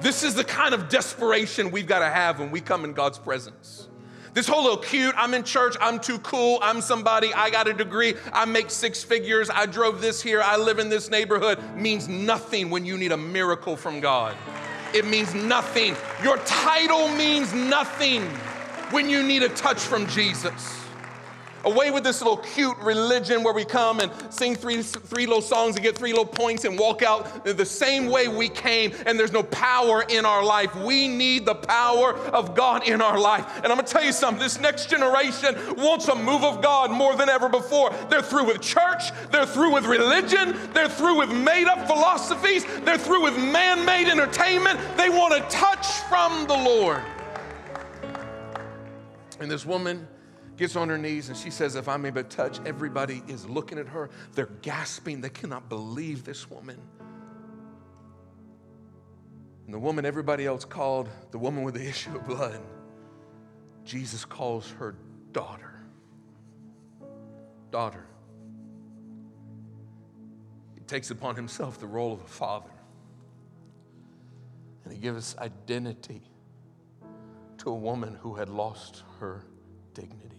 [0.00, 3.18] This is the kind of desperation we've got to have when we come in God's
[3.18, 3.81] presence.
[4.34, 7.74] This whole little cute, I'm in church, I'm too cool, I'm somebody, I got a
[7.74, 12.08] degree, I make six figures, I drove this here, I live in this neighborhood means
[12.08, 14.34] nothing when you need a miracle from God.
[14.94, 15.96] It means nothing.
[16.22, 18.22] Your title means nothing
[18.90, 20.81] when you need a touch from Jesus.
[21.64, 25.76] Away with this little cute religion where we come and sing three, three little songs
[25.76, 29.32] and get three little points and walk out the same way we came, and there's
[29.32, 30.74] no power in our life.
[30.76, 33.46] We need the power of God in our life.
[33.58, 37.14] And I'm gonna tell you something this next generation wants a move of God more
[37.16, 37.90] than ever before.
[38.08, 42.98] They're through with church, they're through with religion, they're through with made up philosophies, they're
[42.98, 44.78] through with man made entertainment.
[44.96, 47.02] They want a touch from the Lord.
[49.40, 50.06] And this woman,
[50.62, 53.78] gets on her knees and she says, If I may but touch, everybody is looking
[53.78, 54.10] at her.
[54.34, 55.20] They're gasping.
[55.20, 56.78] They cannot believe this woman.
[59.66, 62.60] And the woman everybody else called the woman with the issue of blood,
[63.84, 64.94] Jesus calls her
[65.32, 65.74] daughter.
[67.72, 68.06] Daughter.
[70.74, 72.70] He takes upon himself the role of a father.
[74.84, 76.22] And he gives identity
[77.58, 79.44] to a woman who had lost her
[79.94, 80.31] dignity,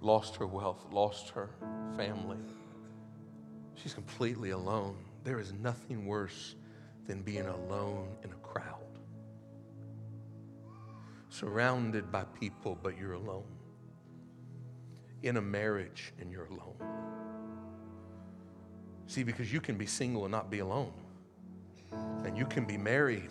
[0.00, 1.50] lost her wealth, lost her
[1.96, 2.38] family.
[3.74, 4.96] She's completely alone.
[5.24, 6.54] There is nothing worse
[7.06, 8.98] than being alone in a crowd,
[11.28, 13.44] surrounded by people, but you're alone,
[15.22, 16.76] in a marriage and you're alone.
[19.06, 20.92] See, because you can be single and not be alone,
[22.24, 23.30] and you can be married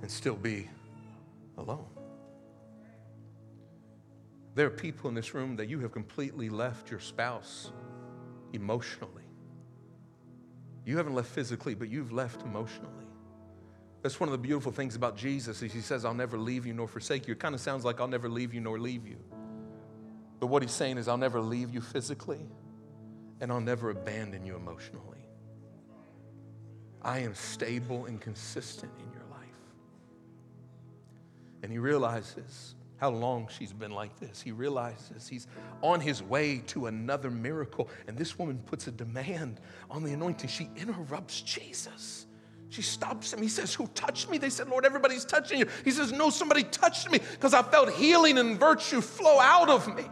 [0.00, 0.70] and still be
[1.58, 1.93] alone.
[4.54, 7.72] There are people in this room that you have completely left your spouse
[8.52, 9.24] emotionally.
[10.84, 12.90] You haven't left physically, but you've left emotionally.
[14.02, 16.74] That's one of the beautiful things about Jesus is he says, I'll never leave you
[16.74, 17.32] nor forsake you.
[17.32, 19.16] It kind of sounds like I'll never leave you nor leave you.
[20.40, 22.46] But what he's saying is, I'll never leave you physically
[23.40, 25.26] and I'll never abandon you emotionally.
[27.02, 29.40] I am stable and consistent in your life.
[31.62, 34.40] And he realizes how long she's been like this.
[34.40, 35.46] He realizes he's
[35.82, 37.90] on his way to another miracle.
[38.08, 40.48] And this woman puts a demand on the anointing.
[40.48, 42.24] She interrupts Jesus.
[42.70, 43.42] She stops him.
[43.42, 44.38] He says, Who touched me?
[44.38, 45.66] They said, Lord, everybody's touching you.
[45.84, 49.94] He says, No, somebody touched me because I felt healing and virtue flow out of
[49.94, 50.04] me.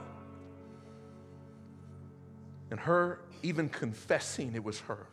[2.71, 5.07] And her even confessing it was her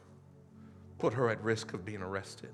[0.97, 2.51] put her at risk of being arrested.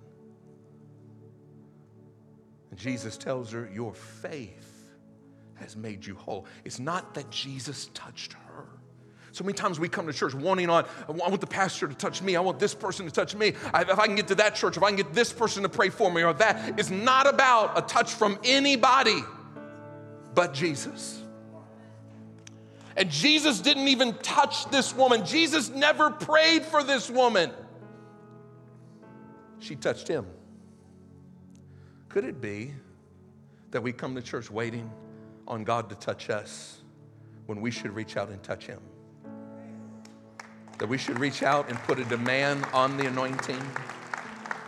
[2.70, 4.75] And Jesus tells her, Your faith
[5.56, 6.46] has made you whole.
[6.64, 8.66] It's not that Jesus touched her.
[9.32, 12.22] So many times we come to church wanting on, I want the pastor to touch
[12.22, 12.38] me.
[12.38, 13.50] I want this person to touch me.
[13.50, 15.90] If I can get to that church, if I can get this person to pray
[15.90, 19.22] for me or that, it's not about a touch from anybody
[20.34, 21.22] but Jesus.
[22.96, 25.26] And Jesus didn't even touch this woman.
[25.26, 27.52] Jesus never prayed for this woman.
[29.60, 30.26] She touched him.
[32.08, 32.74] Could it be
[33.72, 34.90] that we come to church waiting
[35.48, 36.82] on God to touch us
[37.46, 38.80] when we should reach out and touch him?
[40.80, 43.62] That we should reach out and put a demand on the anointing?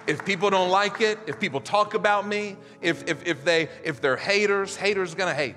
[0.07, 3.99] If people don't like it, if people talk about me, if, if, if, they, if
[3.99, 5.55] they're haters, haters are gonna hate.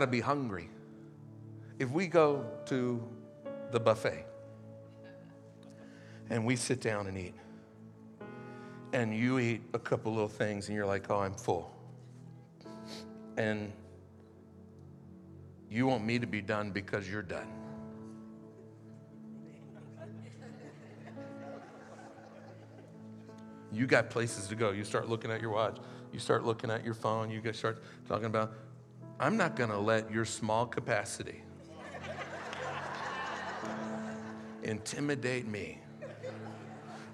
[0.00, 0.70] Got to be hungry.
[1.78, 3.06] If we go to
[3.70, 4.24] the buffet
[6.30, 7.34] and we sit down and eat,
[8.94, 11.70] and you eat a couple little things and you're like, oh, I'm full.
[13.36, 13.74] And
[15.70, 17.48] you want me to be done because you're done.
[23.70, 24.70] You got places to go.
[24.70, 25.76] You start looking at your watch.
[26.10, 27.30] You start looking at your phone.
[27.30, 28.54] You start talking about,
[29.20, 31.42] I'm not going to let your small capacity
[34.62, 35.78] intimidate me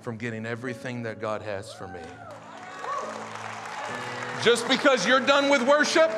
[0.03, 1.99] from getting everything that God has for me.
[4.45, 6.13] Just because you're done with worship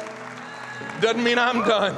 [1.00, 1.96] doesn't mean I'm done.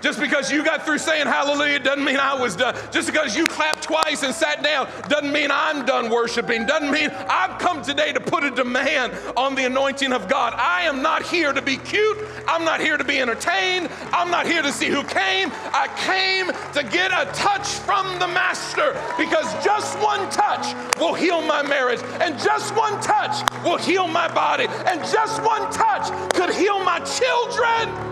[0.00, 2.74] Just because you got through saying hallelujah doesn't mean I was done.
[2.90, 6.66] Just because you clapped twice and sat down doesn't mean I'm done worshiping.
[6.66, 10.54] Doesn't mean I've come today to put a demand on the anointing of God.
[10.54, 12.18] I am not here to be cute.
[12.48, 13.90] I'm not here to be entertained.
[14.12, 15.50] I'm not here to see who came.
[15.72, 21.42] I came to get a touch from the Master because just one touch will heal
[21.42, 26.54] my marriage, and just one touch will heal my body, and just one touch could
[26.54, 28.09] heal my children.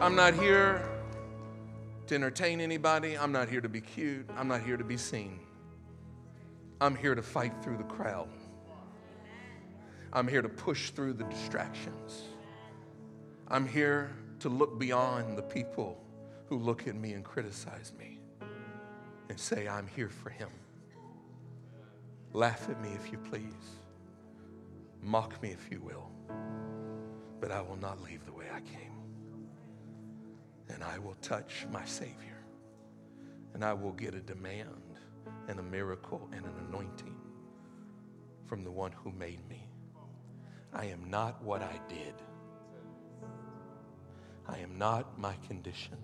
[0.00, 0.88] I'm not here
[2.06, 3.18] to entertain anybody.
[3.18, 4.30] I'm not here to be cute.
[4.36, 5.40] I'm not here to be seen.
[6.80, 8.28] I'm here to fight through the crowd.
[10.12, 12.22] I'm here to push through the distractions.
[13.48, 16.00] I'm here to look beyond the people
[16.46, 18.20] who look at me and criticize me
[19.28, 20.50] and say, I'm here for him.
[22.32, 23.80] Laugh at me if you please.
[25.02, 26.08] Mock me if you will.
[27.40, 28.87] But I will not leave the way I came
[30.68, 32.14] and I will touch my Savior.
[33.54, 34.98] And I will get a demand
[35.48, 37.16] and a miracle and an anointing
[38.46, 39.68] from the one who made me.
[40.72, 42.14] I am not what I did.
[44.46, 45.96] I am not my condition.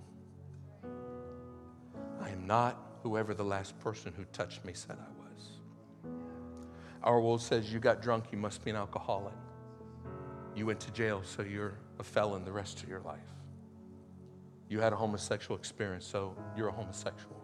[2.21, 6.11] I am not whoever the last person who touched me said I was.
[7.03, 9.35] Our world says you got drunk, you must be an alcoholic.
[10.55, 13.19] You went to jail, so you're a felon the rest of your life.
[14.69, 17.37] You had a homosexual experience, so you're a homosexual.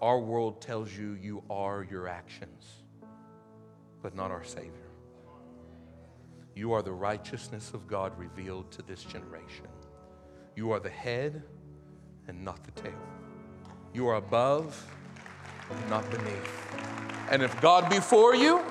[0.00, 2.64] Our world tells you you are your actions,
[4.02, 4.72] but not our Savior.
[6.54, 9.66] You are the righteousness of God revealed to this generation.
[10.56, 11.42] You are the head
[12.26, 12.98] and not the tail.
[13.92, 14.84] You are above,
[15.88, 16.76] not beneath.
[17.30, 18.62] And if God be for you,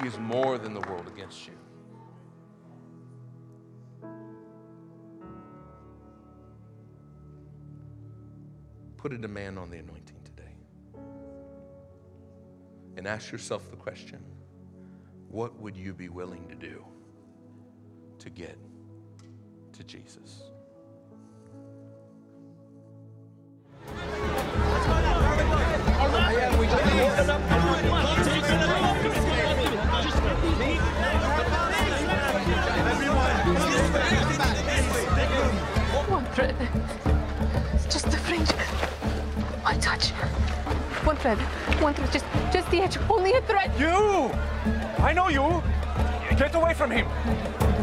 [0.00, 1.59] He is more than the world against you.
[9.00, 10.52] Put a demand on the anointing today.
[12.98, 14.22] And ask yourself the question
[15.30, 16.84] what would you be willing to do
[18.18, 18.58] to get
[19.72, 20.42] to Jesus?
[41.20, 41.38] Thread.
[41.80, 42.10] One thread.
[42.12, 42.98] Just, just the edge.
[43.08, 43.70] Only a thread.
[43.78, 44.30] You!
[44.98, 45.62] I know you!
[46.36, 47.06] Get away from him!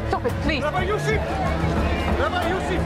[0.07, 0.63] Stop it, please.
[0.63, 1.21] Rabbi Yusuf!
[2.19, 2.81] Rabbi Yusuf!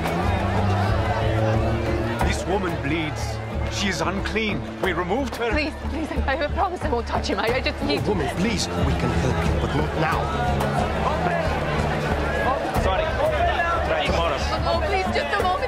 [2.27, 3.37] This woman bleeds.
[3.71, 4.61] She is unclean.
[4.81, 5.51] We removed her.
[5.51, 6.11] Please, please.
[6.27, 7.39] I, I promise I won't touch him.
[7.39, 8.01] I, I just need.
[8.03, 10.19] Oh, woman, please, we can help you, but not now.
[12.83, 13.05] Sorry.
[13.87, 14.37] Try tomorrow.
[14.67, 15.60] Oh, please, just a moment.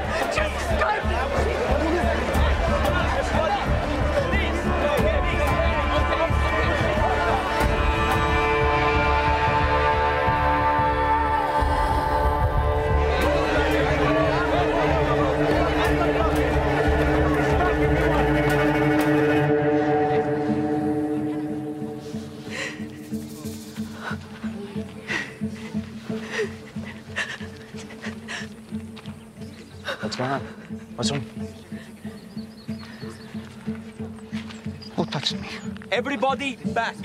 [36.34, 36.96] Everybody back.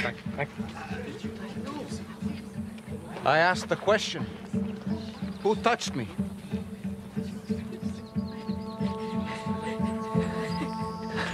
[3.27, 4.25] I asked the question.
[5.43, 6.09] Who touched me?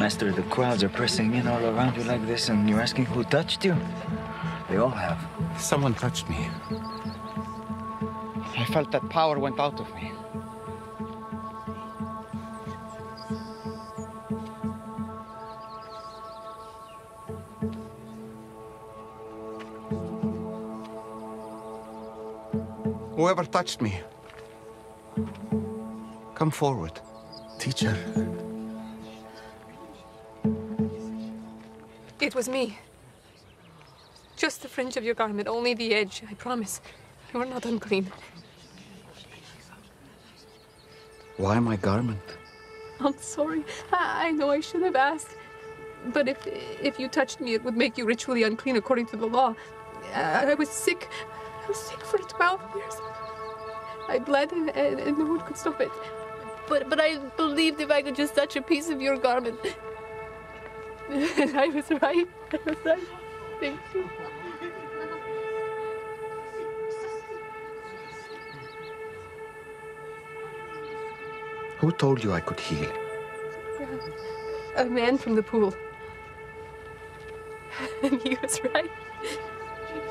[0.01, 3.23] Master, the crowds are pressing in all around you like this, and you're asking who
[3.23, 3.77] touched you?
[4.69, 5.21] They all have.
[5.57, 6.49] Someone touched me.
[8.57, 10.11] I felt that power went out of me.
[23.45, 24.01] Whoever touched me,
[26.35, 26.99] come forward.
[27.59, 27.95] Teacher.
[32.21, 32.79] It was me.
[34.37, 36.81] Just the fringe of your garment, only the edge, I promise.
[37.33, 38.11] You are not unclean.
[41.37, 42.23] Why my garment?
[43.01, 43.63] I'm sorry.
[43.93, 45.37] I, I know I should have asked.
[46.15, 46.39] But if
[46.83, 49.55] if you touched me, it would make you ritually unclean according to the law.
[50.15, 51.09] I, I was sick.
[51.65, 53.14] I was sick for 12 years.
[54.09, 55.91] I bled and, and, and no one could stop it.
[56.69, 59.59] But but I believed if I could just touch a piece of your garment.
[61.11, 62.29] and I was right.
[62.53, 63.09] I was right.
[63.61, 64.09] Thank you.
[71.79, 72.91] Who told you I could heal?
[74.77, 75.75] A man from the pool.
[78.03, 78.91] And he was right.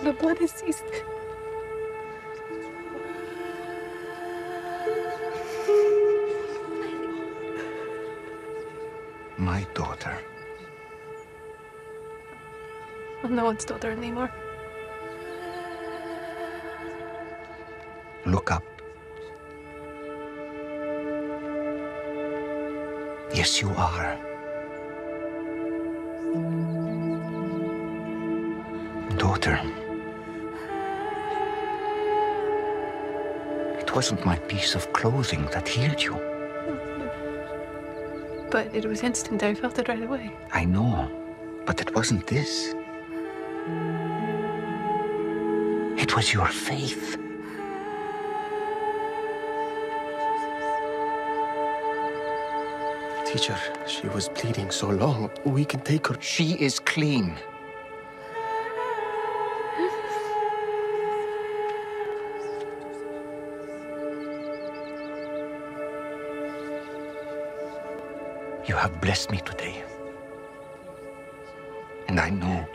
[0.04, 0.84] The blood has ceased.
[9.44, 10.18] My daughter.
[13.24, 14.32] I'm no one's daughter anymore.
[18.26, 18.64] Look up.
[23.34, 24.18] Yes, you are.
[29.18, 29.60] Daughter.
[33.78, 36.33] It wasn't my piece of clothing that healed you.
[38.54, 39.42] But it was instant.
[39.42, 40.32] I felt it right away.
[40.52, 41.10] I know,
[41.66, 42.76] but it wasn't this.
[45.98, 47.18] It was your faith.
[53.26, 55.32] Teacher, she was bleeding so long.
[55.46, 56.18] We can take her.
[56.22, 57.36] She is clean.
[68.84, 69.82] have blessed me today.
[72.10, 72.68] And I know.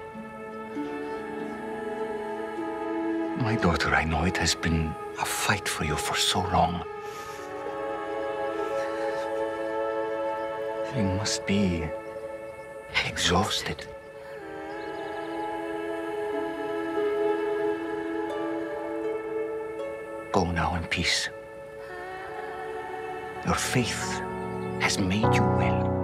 [3.37, 4.91] My daughter, I know it has been
[5.21, 6.83] a fight for you for so long.
[10.97, 11.85] You must be
[13.07, 13.85] exhausted.
[20.33, 21.29] Go now in peace.
[23.45, 24.23] Your faith
[24.81, 25.98] has made you well.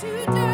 [0.00, 0.49] today.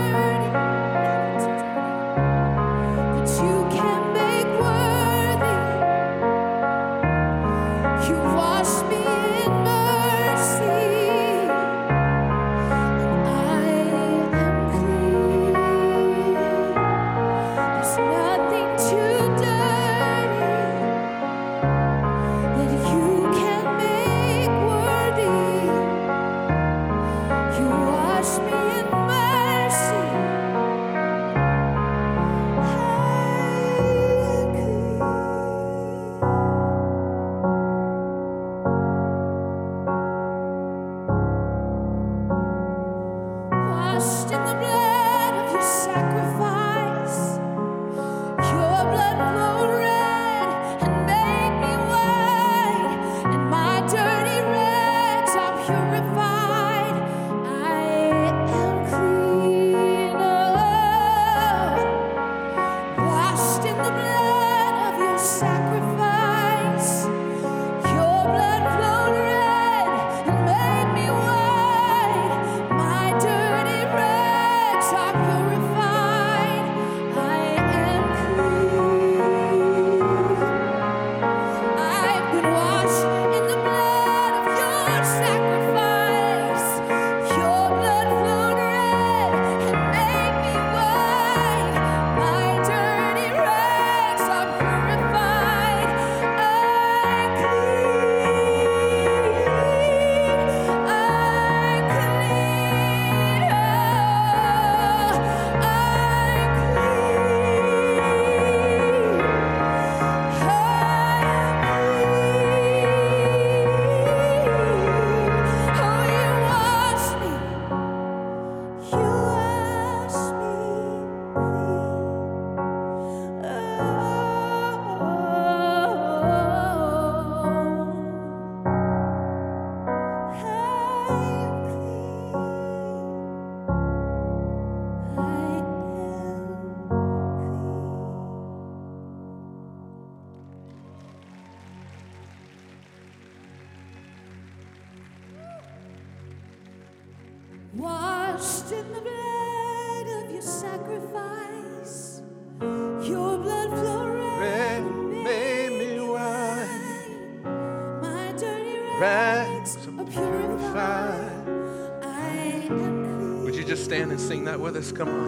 [164.94, 165.25] Come on,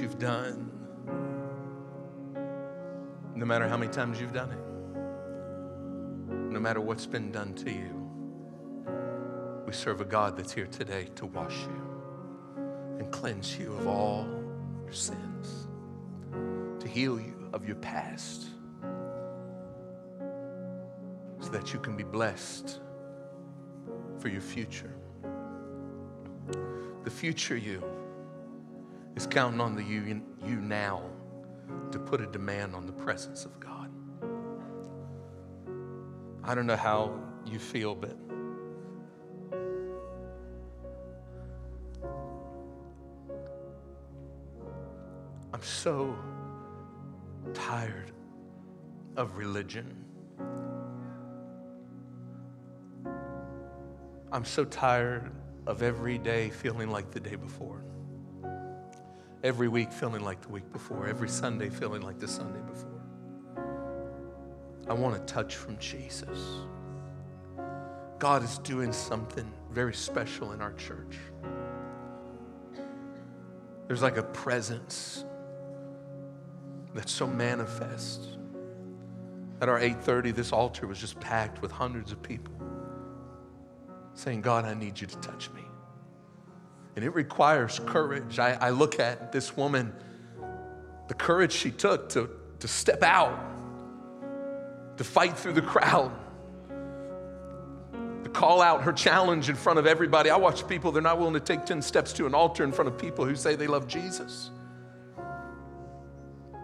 [0.00, 0.70] you've done,
[3.34, 4.58] no matter how many times you've done it,
[6.52, 7.92] no matter what's been done to you,
[9.66, 11.82] we serve a God that's here today to wash you
[12.98, 14.26] and cleanse you of all
[14.84, 15.68] your sins,
[16.80, 18.46] to heal you of your past,
[21.40, 22.80] so that you can be blessed
[24.18, 24.92] for your future.
[27.04, 27.82] The future you
[29.16, 31.02] is counting on the you, you now
[31.90, 33.90] to put a demand on the presence of God.
[36.44, 38.16] I don't know how you feel, but
[45.52, 46.16] I'm so
[47.54, 48.12] tired
[49.16, 50.04] of religion.
[54.30, 55.32] I'm so tired
[55.66, 57.82] of every day feeling like the day before.
[59.46, 61.06] Every week feeling like the week before.
[61.06, 63.00] Every Sunday feeling like the Sunday before.
[64.88, 66.40] I want a touch from Jesus.
[68.18, 71.18] God is doing something very special in our church.
[73.86, 75.24] There's like a presence
[76.92, 78.38] that's so manifest.
[79.60, 82.52] At our 8:30 this altar was just packed with hundreds of people
[84.14, 85.65] saying, God, I need you to touch me.
[86.96, 88.38] And it requires courage.
[88.38, 89.92] I, I look at this woman,
[91.08, 92.30] the courage she took to,
[92.60, 93.38] to step out,
[94.96, 96.10] to fight through the crowd,
[98.24, 100.30] to call out her challenge in front of everybody.
[100.30, 102.88] I watch people, they're not willing to take 10 steps to an altar in front
[102.88, 104.50] of people who say they love Jesus.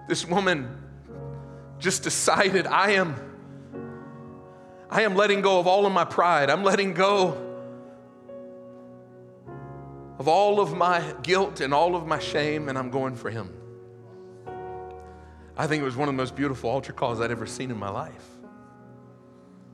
[0.08, 0.82] This woman
[1.78, 3.16] just decided, I am
[4.92, 6.50] I am letting go of all of my pride.
[6.50, 7.51] I'm letting go
[10.22, 13.52] of all of my guilt and all of my shame, and I'm going for Him.
[15.56, 17.76] I think it was one of the most beautiful altar calls I'd ever seen in
[17.76, 18.28] my life.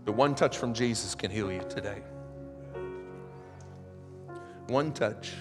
[0.06, 2.00] The one touch from Jesus can heal you today.
[4.68, 5.34] One touch.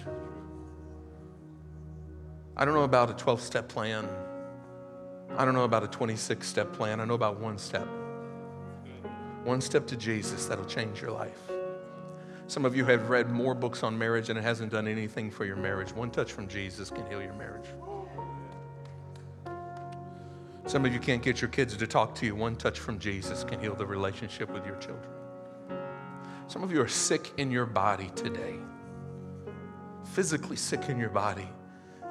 [2.58, 4.10] I don't know about a 12 step plan.
[5.38, 7.00] I don't know about a 26 step plan.
[7.00, 7.88] I know about one step.
[9.46, 11.40] One step to Jesus that'll change your life.
[12.48, 15.44] Some of you have read more books on marriage and it hasn't done anything for
[15.44, 15.94] your marriage.
[15.94, 17.68] One touch from Jesus can heal your marriage.
[20.66, 22.36] Some of you can't get your kids to talk to you.
[22.36, 25.10] One touch from Jesus can heal the relationship with your children.
[26.48, 28.56] Some of you are sick in your body today,
[30.14, 31.50] physically sick in your body,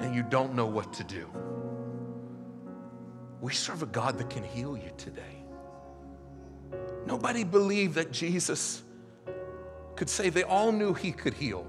[0.01, 1.31] and you don't know what to do.
[3.41, 5.23] We serve a God that can heal you today.
[7.07, 8.83] Nobody believed that Jesus
[9.97, 10.35] could save.
[10.35, 11.67] They all knew he could heal.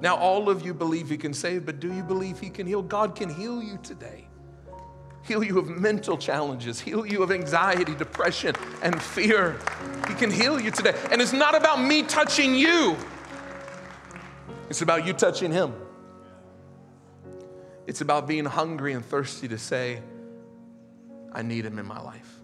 [0.00, 2.82] Now, all of you believe he can save, but do you believe he can heal?
[2.82, 4.28] God can heal you today.
[5.22, 9.58] Heal you of mental challenges, heal you of anxiety, depression, and fear.
[10.06, 10.94] He can heal you today.
[11.10, 12.96] And it's not about me touching you,
[14.68, 15.74] it's about you touching him.
[17.86, 20.00] It's about being hungry and thirsty to say,
[21.32, 22.40] I need him in my life.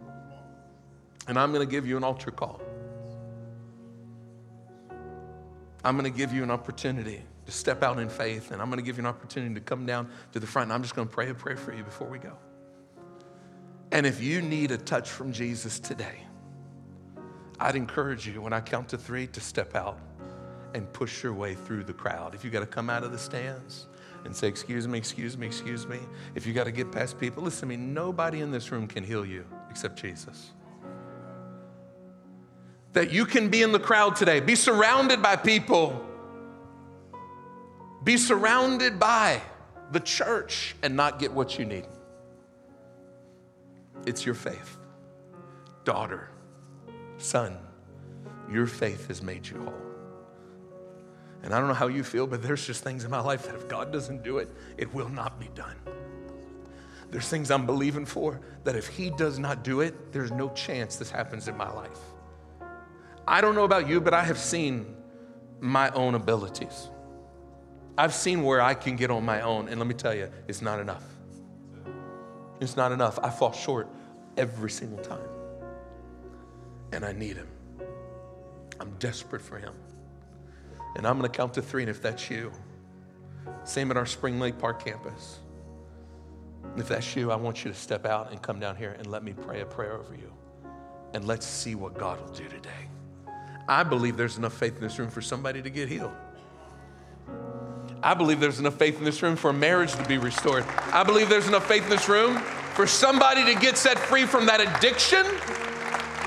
[1.26, 2.60] And I'm going to give you an altar call.
[5.84, 8.78] I'm going to give you an opportunity to step out in faith, and I'm going
[8.78, 11.08] to give you an opportunity to come down to the front, and I'm just going
[11.08, 12.32] to pray a prayer for you before we go.
[13.90, 16.24] And if you need a touch from Jesus today,
[17.58, 19.98] I'd encourage you when I count to three to step out
[20.74, 22.34] and push your way through the crowd.
[22.34, 23.88] If you got to come out of the stands
[24.24, 25.98] and say, Excuse me, excuse me, excuse me,
[26.34, 29.04] if you got to get past people, listen to me, nobody in this room can
[29.04, 30.52] heal you except Jesus
[32.92, 36.04] that you can be in the crowd today, be surrounded by people,
[38.04, 39.40] be surrounded by
[39.92, 41.86] the church and not get what you need.
[44.06, 44.78] It's your faith.
[45.84, 46.28] Daughter,
[47.18, 47.56] son,
[48.50, 49.74] your faith has made you whole.
[51.42, 53.54] And I don't know how you feel, but there's just things in my life that
[53.54, 55.76] if God doesn't do it, it will not be done.
[57.10, 60.96] There's things I'm believing for that if He does not do it, there's no chance
[60.96, 61.98] this happens in my life.
[63.26, 64.96] I don't know about you, but I have seen
[65.60, 66.88] my own abilities.
[67.96, 70.62] I've seen where I can get on my own, and let me tell you, it's
[70.62, 71.04] not enough.
[72.60, 73.18] It's not enough.
[73.22, 73.88] I fall short
[74.36, 75.28] every single time.
[76.92, 77.48] And I need Him.
[78.80, 79.74] I'm desperate for Him.
[80.96, 82.52] And I'm going to count to three, and if that's you,
[83.64, 85.38] same at our Spring Lake Park campus.
[86.76, 89.22] If that's you, I want you to step out and come down here and let
[89.22, 90.32] me pray a prayer over you.
[91.14, 92.88] And let's see what God will do today.
[93.68, 96.12] I believe there's enough faith in this room for somebody to get healed.
[98.02, 100.64] I believe there's enough faith in this room for a marriage to be restored.
[100.92, 102.38] I believe there's enough faith in this room
[102.74, 105.22] for somebody to get set free from that addiction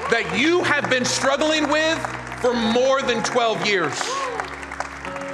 [0.10, 2.00] that you have been struggling with
[2.40, 4.00] for more than 12 years.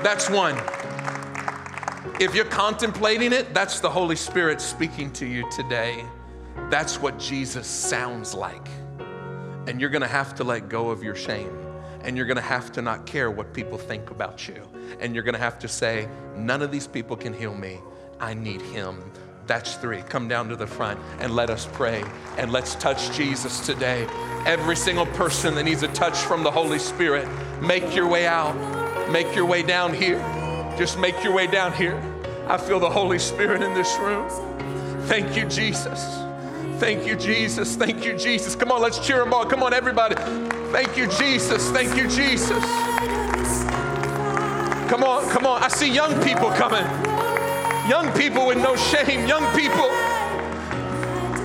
[0.02, 0.58] That's one.
[2.20, 6.04] If you're contemplating it, that's the Holy Spirit speaking to you today.
[6.70, 8.68] That's what Jesus sounds like.
[9.68, 11.61] And you're gonna have to let go of your shame.
[12.04, 14.62] And you're gonna have to not care what people think about you.
[15.00, 17.80] And you're gonna have to say, none of these people can heal me.
[18.20, 19.02] I need Him.
[19.48, 20.02] That's three.
[20.04, 22.04] Come down to the front and let us pray.
[22.38, 24.08] And let's touch Jesus today.
[24.46, 27.28] Every single person that needs a touch from the Holy Spirit,
[27.62, 28.56] make your way out.
[29.12, 30.20] Make your way down here.
[30.78, 32.02] Just make your way down here.
[32.48, 34.30] I feel the Holy Spirit in this room.
[35.08, 36.02] Thank you, Jesus.
[36.80, 37.76] Thank you, Jesus.
[37.76, 38.56] Thank you, Jesus.
[38.56, 39.46] Come on, let's cheer them all.
[39.46, 40.16] Come on, everybody.
[40.72, 41.70] Thank you, Jesus.
[41.72, 42.64] Thank you, Jesus.
[44.90, 45.62] Come on, come on.
[45.62, 46.86] I see young people coming.
[47.90, 49.28] Young people with no shame.
[49.28, 49.90] Young people.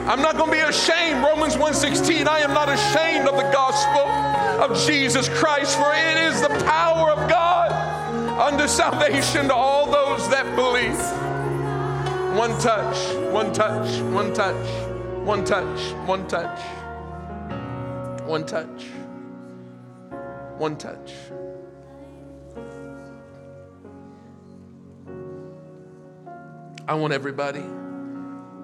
[0.09, 1.25] I'm not going to be ashamed.
[1.25, 2.29] Romans 1:16.
[2.29, 4.07] I am not ashamed of the gospel
[4.63, 7.73] of Jesus Christ, for it is the power of God
[8.39, 11.01] unto salvation to all those that believe.
[12.39, 12.97] One touch,
[13.33, 14.67] one touch, one touch,
[15.25, 16.61] one touch, one touch,
[18.25, 18.87] one touch,
[20.59, 21.13] one touch.
[26.89, 27.65] I want everybody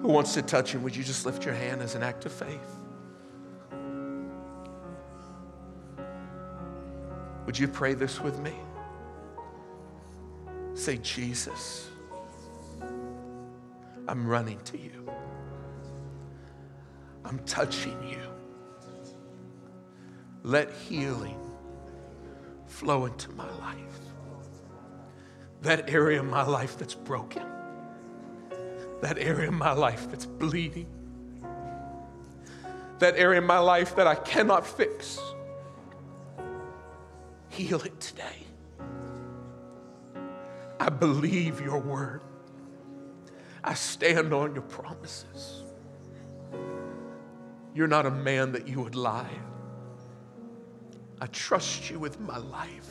[0.00, 2.32] who wants to touch him, would you just lift your hand as an act of
[2.32, 2.78] faith?
[7.46, 8.54] Would you pray this with me?
[10.74, 11.88] Say, Jesus,
[14.08, 15.10] I'm running to you.
[17.24, 18.18] I'm touching you.
[20.42, 21.41] Let healing
[22.72, 23.78] flow into my life.
[25.60, 27.44] That area of my life that's broken,
[29.02, 30.88] that area of my life that's bleeding,
[32.98, 35.20] that area of my life that I cannot fix.
[37.50, 38.46] Heal it today.
[40.80, 42.22] I believe your word.
[43.62, 45.62] I stand on your promises.
[47.74, 49.38] You're not a man that you would lie.
[51.22, 52.90] I trust you with my life.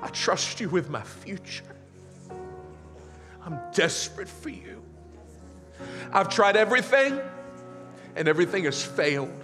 [0.00, 1.76] I trust you with my future.
[3.44, 4.82] I'm desperate for you.
[6.14, 7.20] I've tried everything,
[8.16, 9.38] and everything has failed.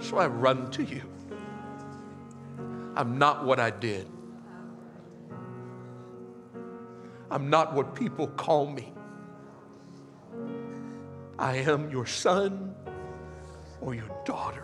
[0.00, 1.00] So I run to you.
[2.96, 4.06] I'm not what I did.
[7.30, 8.92] I'm not what people call me.
[11.38, 12.74] I am your son
[13.80, 14.63] or your daughter.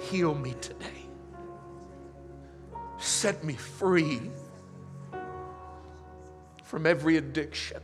[0.00, 0.86] Heal me today.
[2.98, 4.30] Set me free
[6.64, 7.80] from every addiction.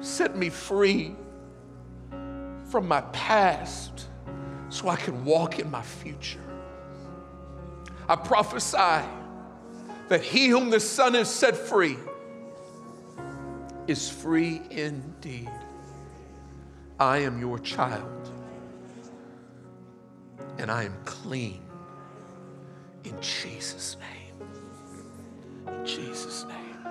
[0.00, 1.16] Set me free
[2.70, 4.06] from my past
[4.68, 6.40] so I can walk in my future.
[8.08, 9.04] I prophesy
[10.08, 11.98] that he whom the Son has set free
[13.86, 15.50] is free indeed.
[17.00, 18.30] I am your child,
[20.58, 21.62] and I am clean
[23.04, 24.48] in Jesus' name.
[25.68, 26.86] In Jesus' name.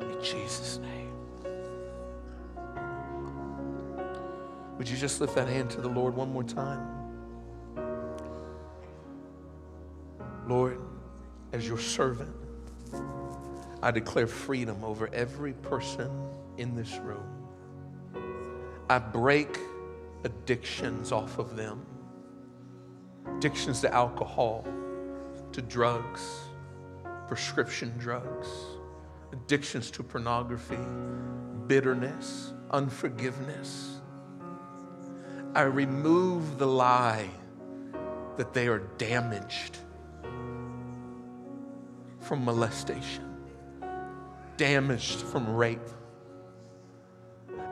[0.00, 1.12] In Jesus' name.
[4.78, 6.88] Would you just lift that hand to the Lord one more time?
[10.48, 10.80] Lord,
[11.52, 12.34] as your servant,
[13.82, 16.10] I declare freedom over every person
[16.56, 17.24] in this room.
[18.88, 19.58] I break
[20.24, 21.84] addictions off of them
[23.36, 24.64] addictions to alcohol,
[25.52, 26.22] to drugs,
[27.28, 28.48] prescription drugs,
[29.32, 30.78] addictions to pornography,
[31.66, 34.00] bitterness, unforgiveness.
[35.54, 37.28] I remove the lie
[38.36, 39.78] that they are damaged
[42.20, 43.36] from molestation,
[44.56, 45.78] damaged from rape.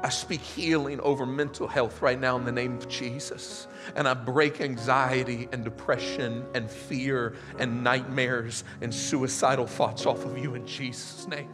[0.02, 3.66] I speak healing over mental health right now in the name of Jesus.
[3.96, 10.38] And I break anxiety and depression and fear and nightmares and suicidal thoughts off of
[10.38, 11.50] you in Jesus' name.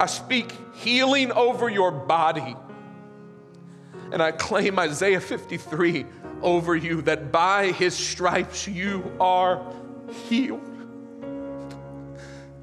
[0.00, 2.56] I speak healing over your body.
[4.12, 6.06] And I claim Isaiah 53
[6.40, 9.74] over you that by his stripes you are
[10.28, 10.62] healed.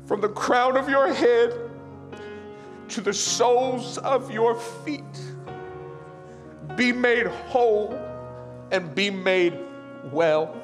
[0.05, 1.71] From the crown of your head
[2.89, 5.03] to the soles of your feet.
[6.75, 7.93] Be made whole
[8.71, 9.57] and be made
[10.11, 10.55] well.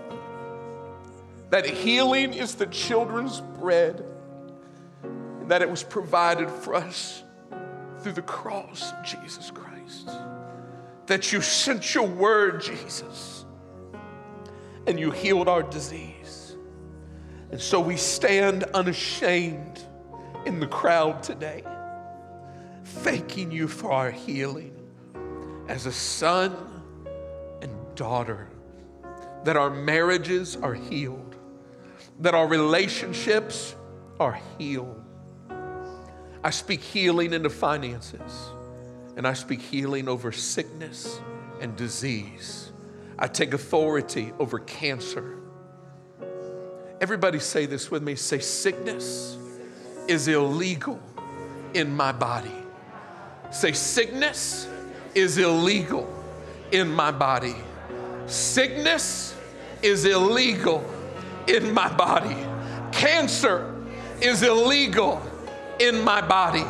[1.49, 4.03] That healing is the children's bread,
[5.03, 7.23] and that it was provided for us
[7.99, 10.09] through the cross of Jesus Christ.
[11.07, 13.45] That you sent your word, Jesus,
[14.85, 16.55] and you healed our disease.
[17.51, 19.83] And so we stand unashamed
[20.45, 21.63] in the crowd today
[22.89, 24.75] thanking you for our healing
[25.67, 26.55] as a son
[27.61, 28.49] and daughter,
[29.43, 31.35] that our marriages are healed,
[32.19, 33.75] that our relationships
[34.19, 35.01] are healed.
[36.43, 38.49] I speak healing into finances,
[39.15, 41.19] and I speak healing over sickness
[41.61, 42.71] and disease.
[43.17, 45.37] I take authority over cancer.
[47.01, 49.37] Everybody say this with me say, sickness
[50.07, 50.99] is illegal
[51.73, 52.51] in my body.
[53.51, 54.67] Say, sickness
[55.15, 56.07] is illegal
[56.71, 57.55] in my body.
[58.27, 59.35] Sickness
[59.81, 60.85] is illegal
[61.47, 62.37] in my body.
[62.91, 63.73] Cancer
[64.21, 65.21] is illegal
[65.79, 66.63] in my body.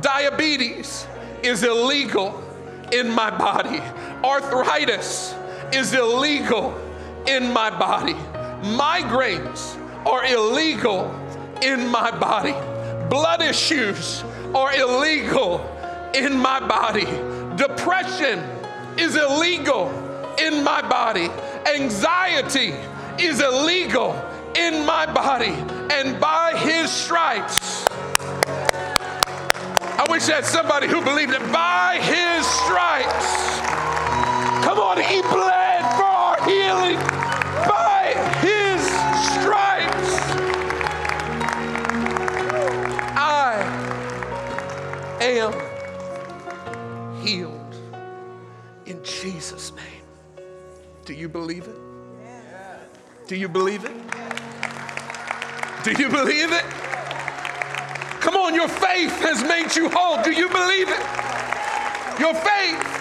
[0.00, 1.06] Diabetes
[1.42, 2.44] is illegal
[2.92, 3.80] in my body.
[4.24, 5.34] Arthritis
[5.72, 6.78] is illegal
[7.26, 8.14] in my body.
[8.62, 9.76] Migraines
[10.06, 11.14] are illegal
[11.62, 12.54] in my body.
[13.08, 14.22] Blood issues
[14.54, 15.77] are illegal
[16.14, 17.06] in my body.
[17.56, 18.40] Depression
[18.96, 19.90] is illegal
[20.38, 21.28] in my body.
[21.74, 22.74] Anxiety
[23.18, 24.14] is illegal
[24.56, 25.54] in my body.
[25.92, 27.86] And by his stripes,
[29.98, 33.58] I wish I had somebody who believed that by his stripes,
[34.64, 36.98] come on, he bled for our healing.
[37.66, 38.80] By his
[39.34, 40.12] stripes,
[43.16, 43.64] I
[45.20, 45.67] am
[48.88, 50.44] in Jesus' name.
[51.04, 51.76] Do you believe it?
[53.26, 53.92] Do you believe it?
[55.84, 56.64] Do you believe it?
[58.20, 60.22] Come on, your faith has made you whole.
[60.22, 61.00] Do you believe it?
[62.18, 62.97] Your faith.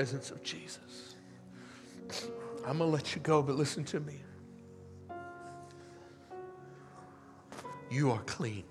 [0.00, 1.14] Presence of Jesus.
[2.66, 4.14] I'm going to let you go, but listen to me.
[7.90, 8.64] You are clean.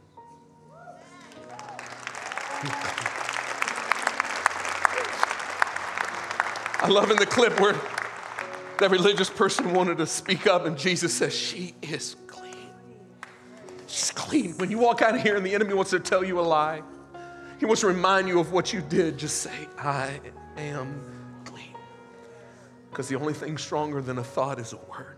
[6.81, 7.73] I love in the clip where
[8.79, 12.71] that religious person wanted to speak up, and Jesus says, She is clean.
[13.85, 14.57] She's clean.
[14.57, 16.81] When you walk out of here and the enemy wants to tell you a lie,
[17.59, 19.19] he wants to remind you of what you did.
[19.19, 20.19] Just say, I
[20.57, 21.18] am.
[22.99, 25.15] Because the only thing stronger than a thought is a word.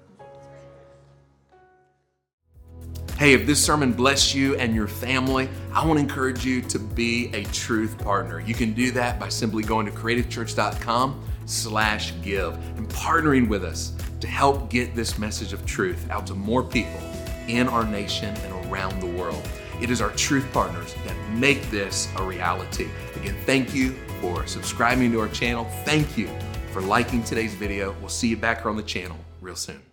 [3.18, 6.78] Hey, if this sermon blessed you and your family, I want to encourage you to
[6.78, 8.40] be a truth partner.
[8.40, 13.94] You can do that by simply going to creativechurch.com slash give and partnering with us
[14.20, 17.02] to help get this message of truth out to more people
[17.48, 19.42] in our nation and around the world.
[19.82, 22.90] It is our truth partners that make this a reality.
[23.16, 25.66] Again, thank you for subscribing to our channel.
[25.84, 26.30] Thank you
[26.72, 27.94] for liking today's video.
[28.00, 29.91] We'll see you back here on the channel real soon.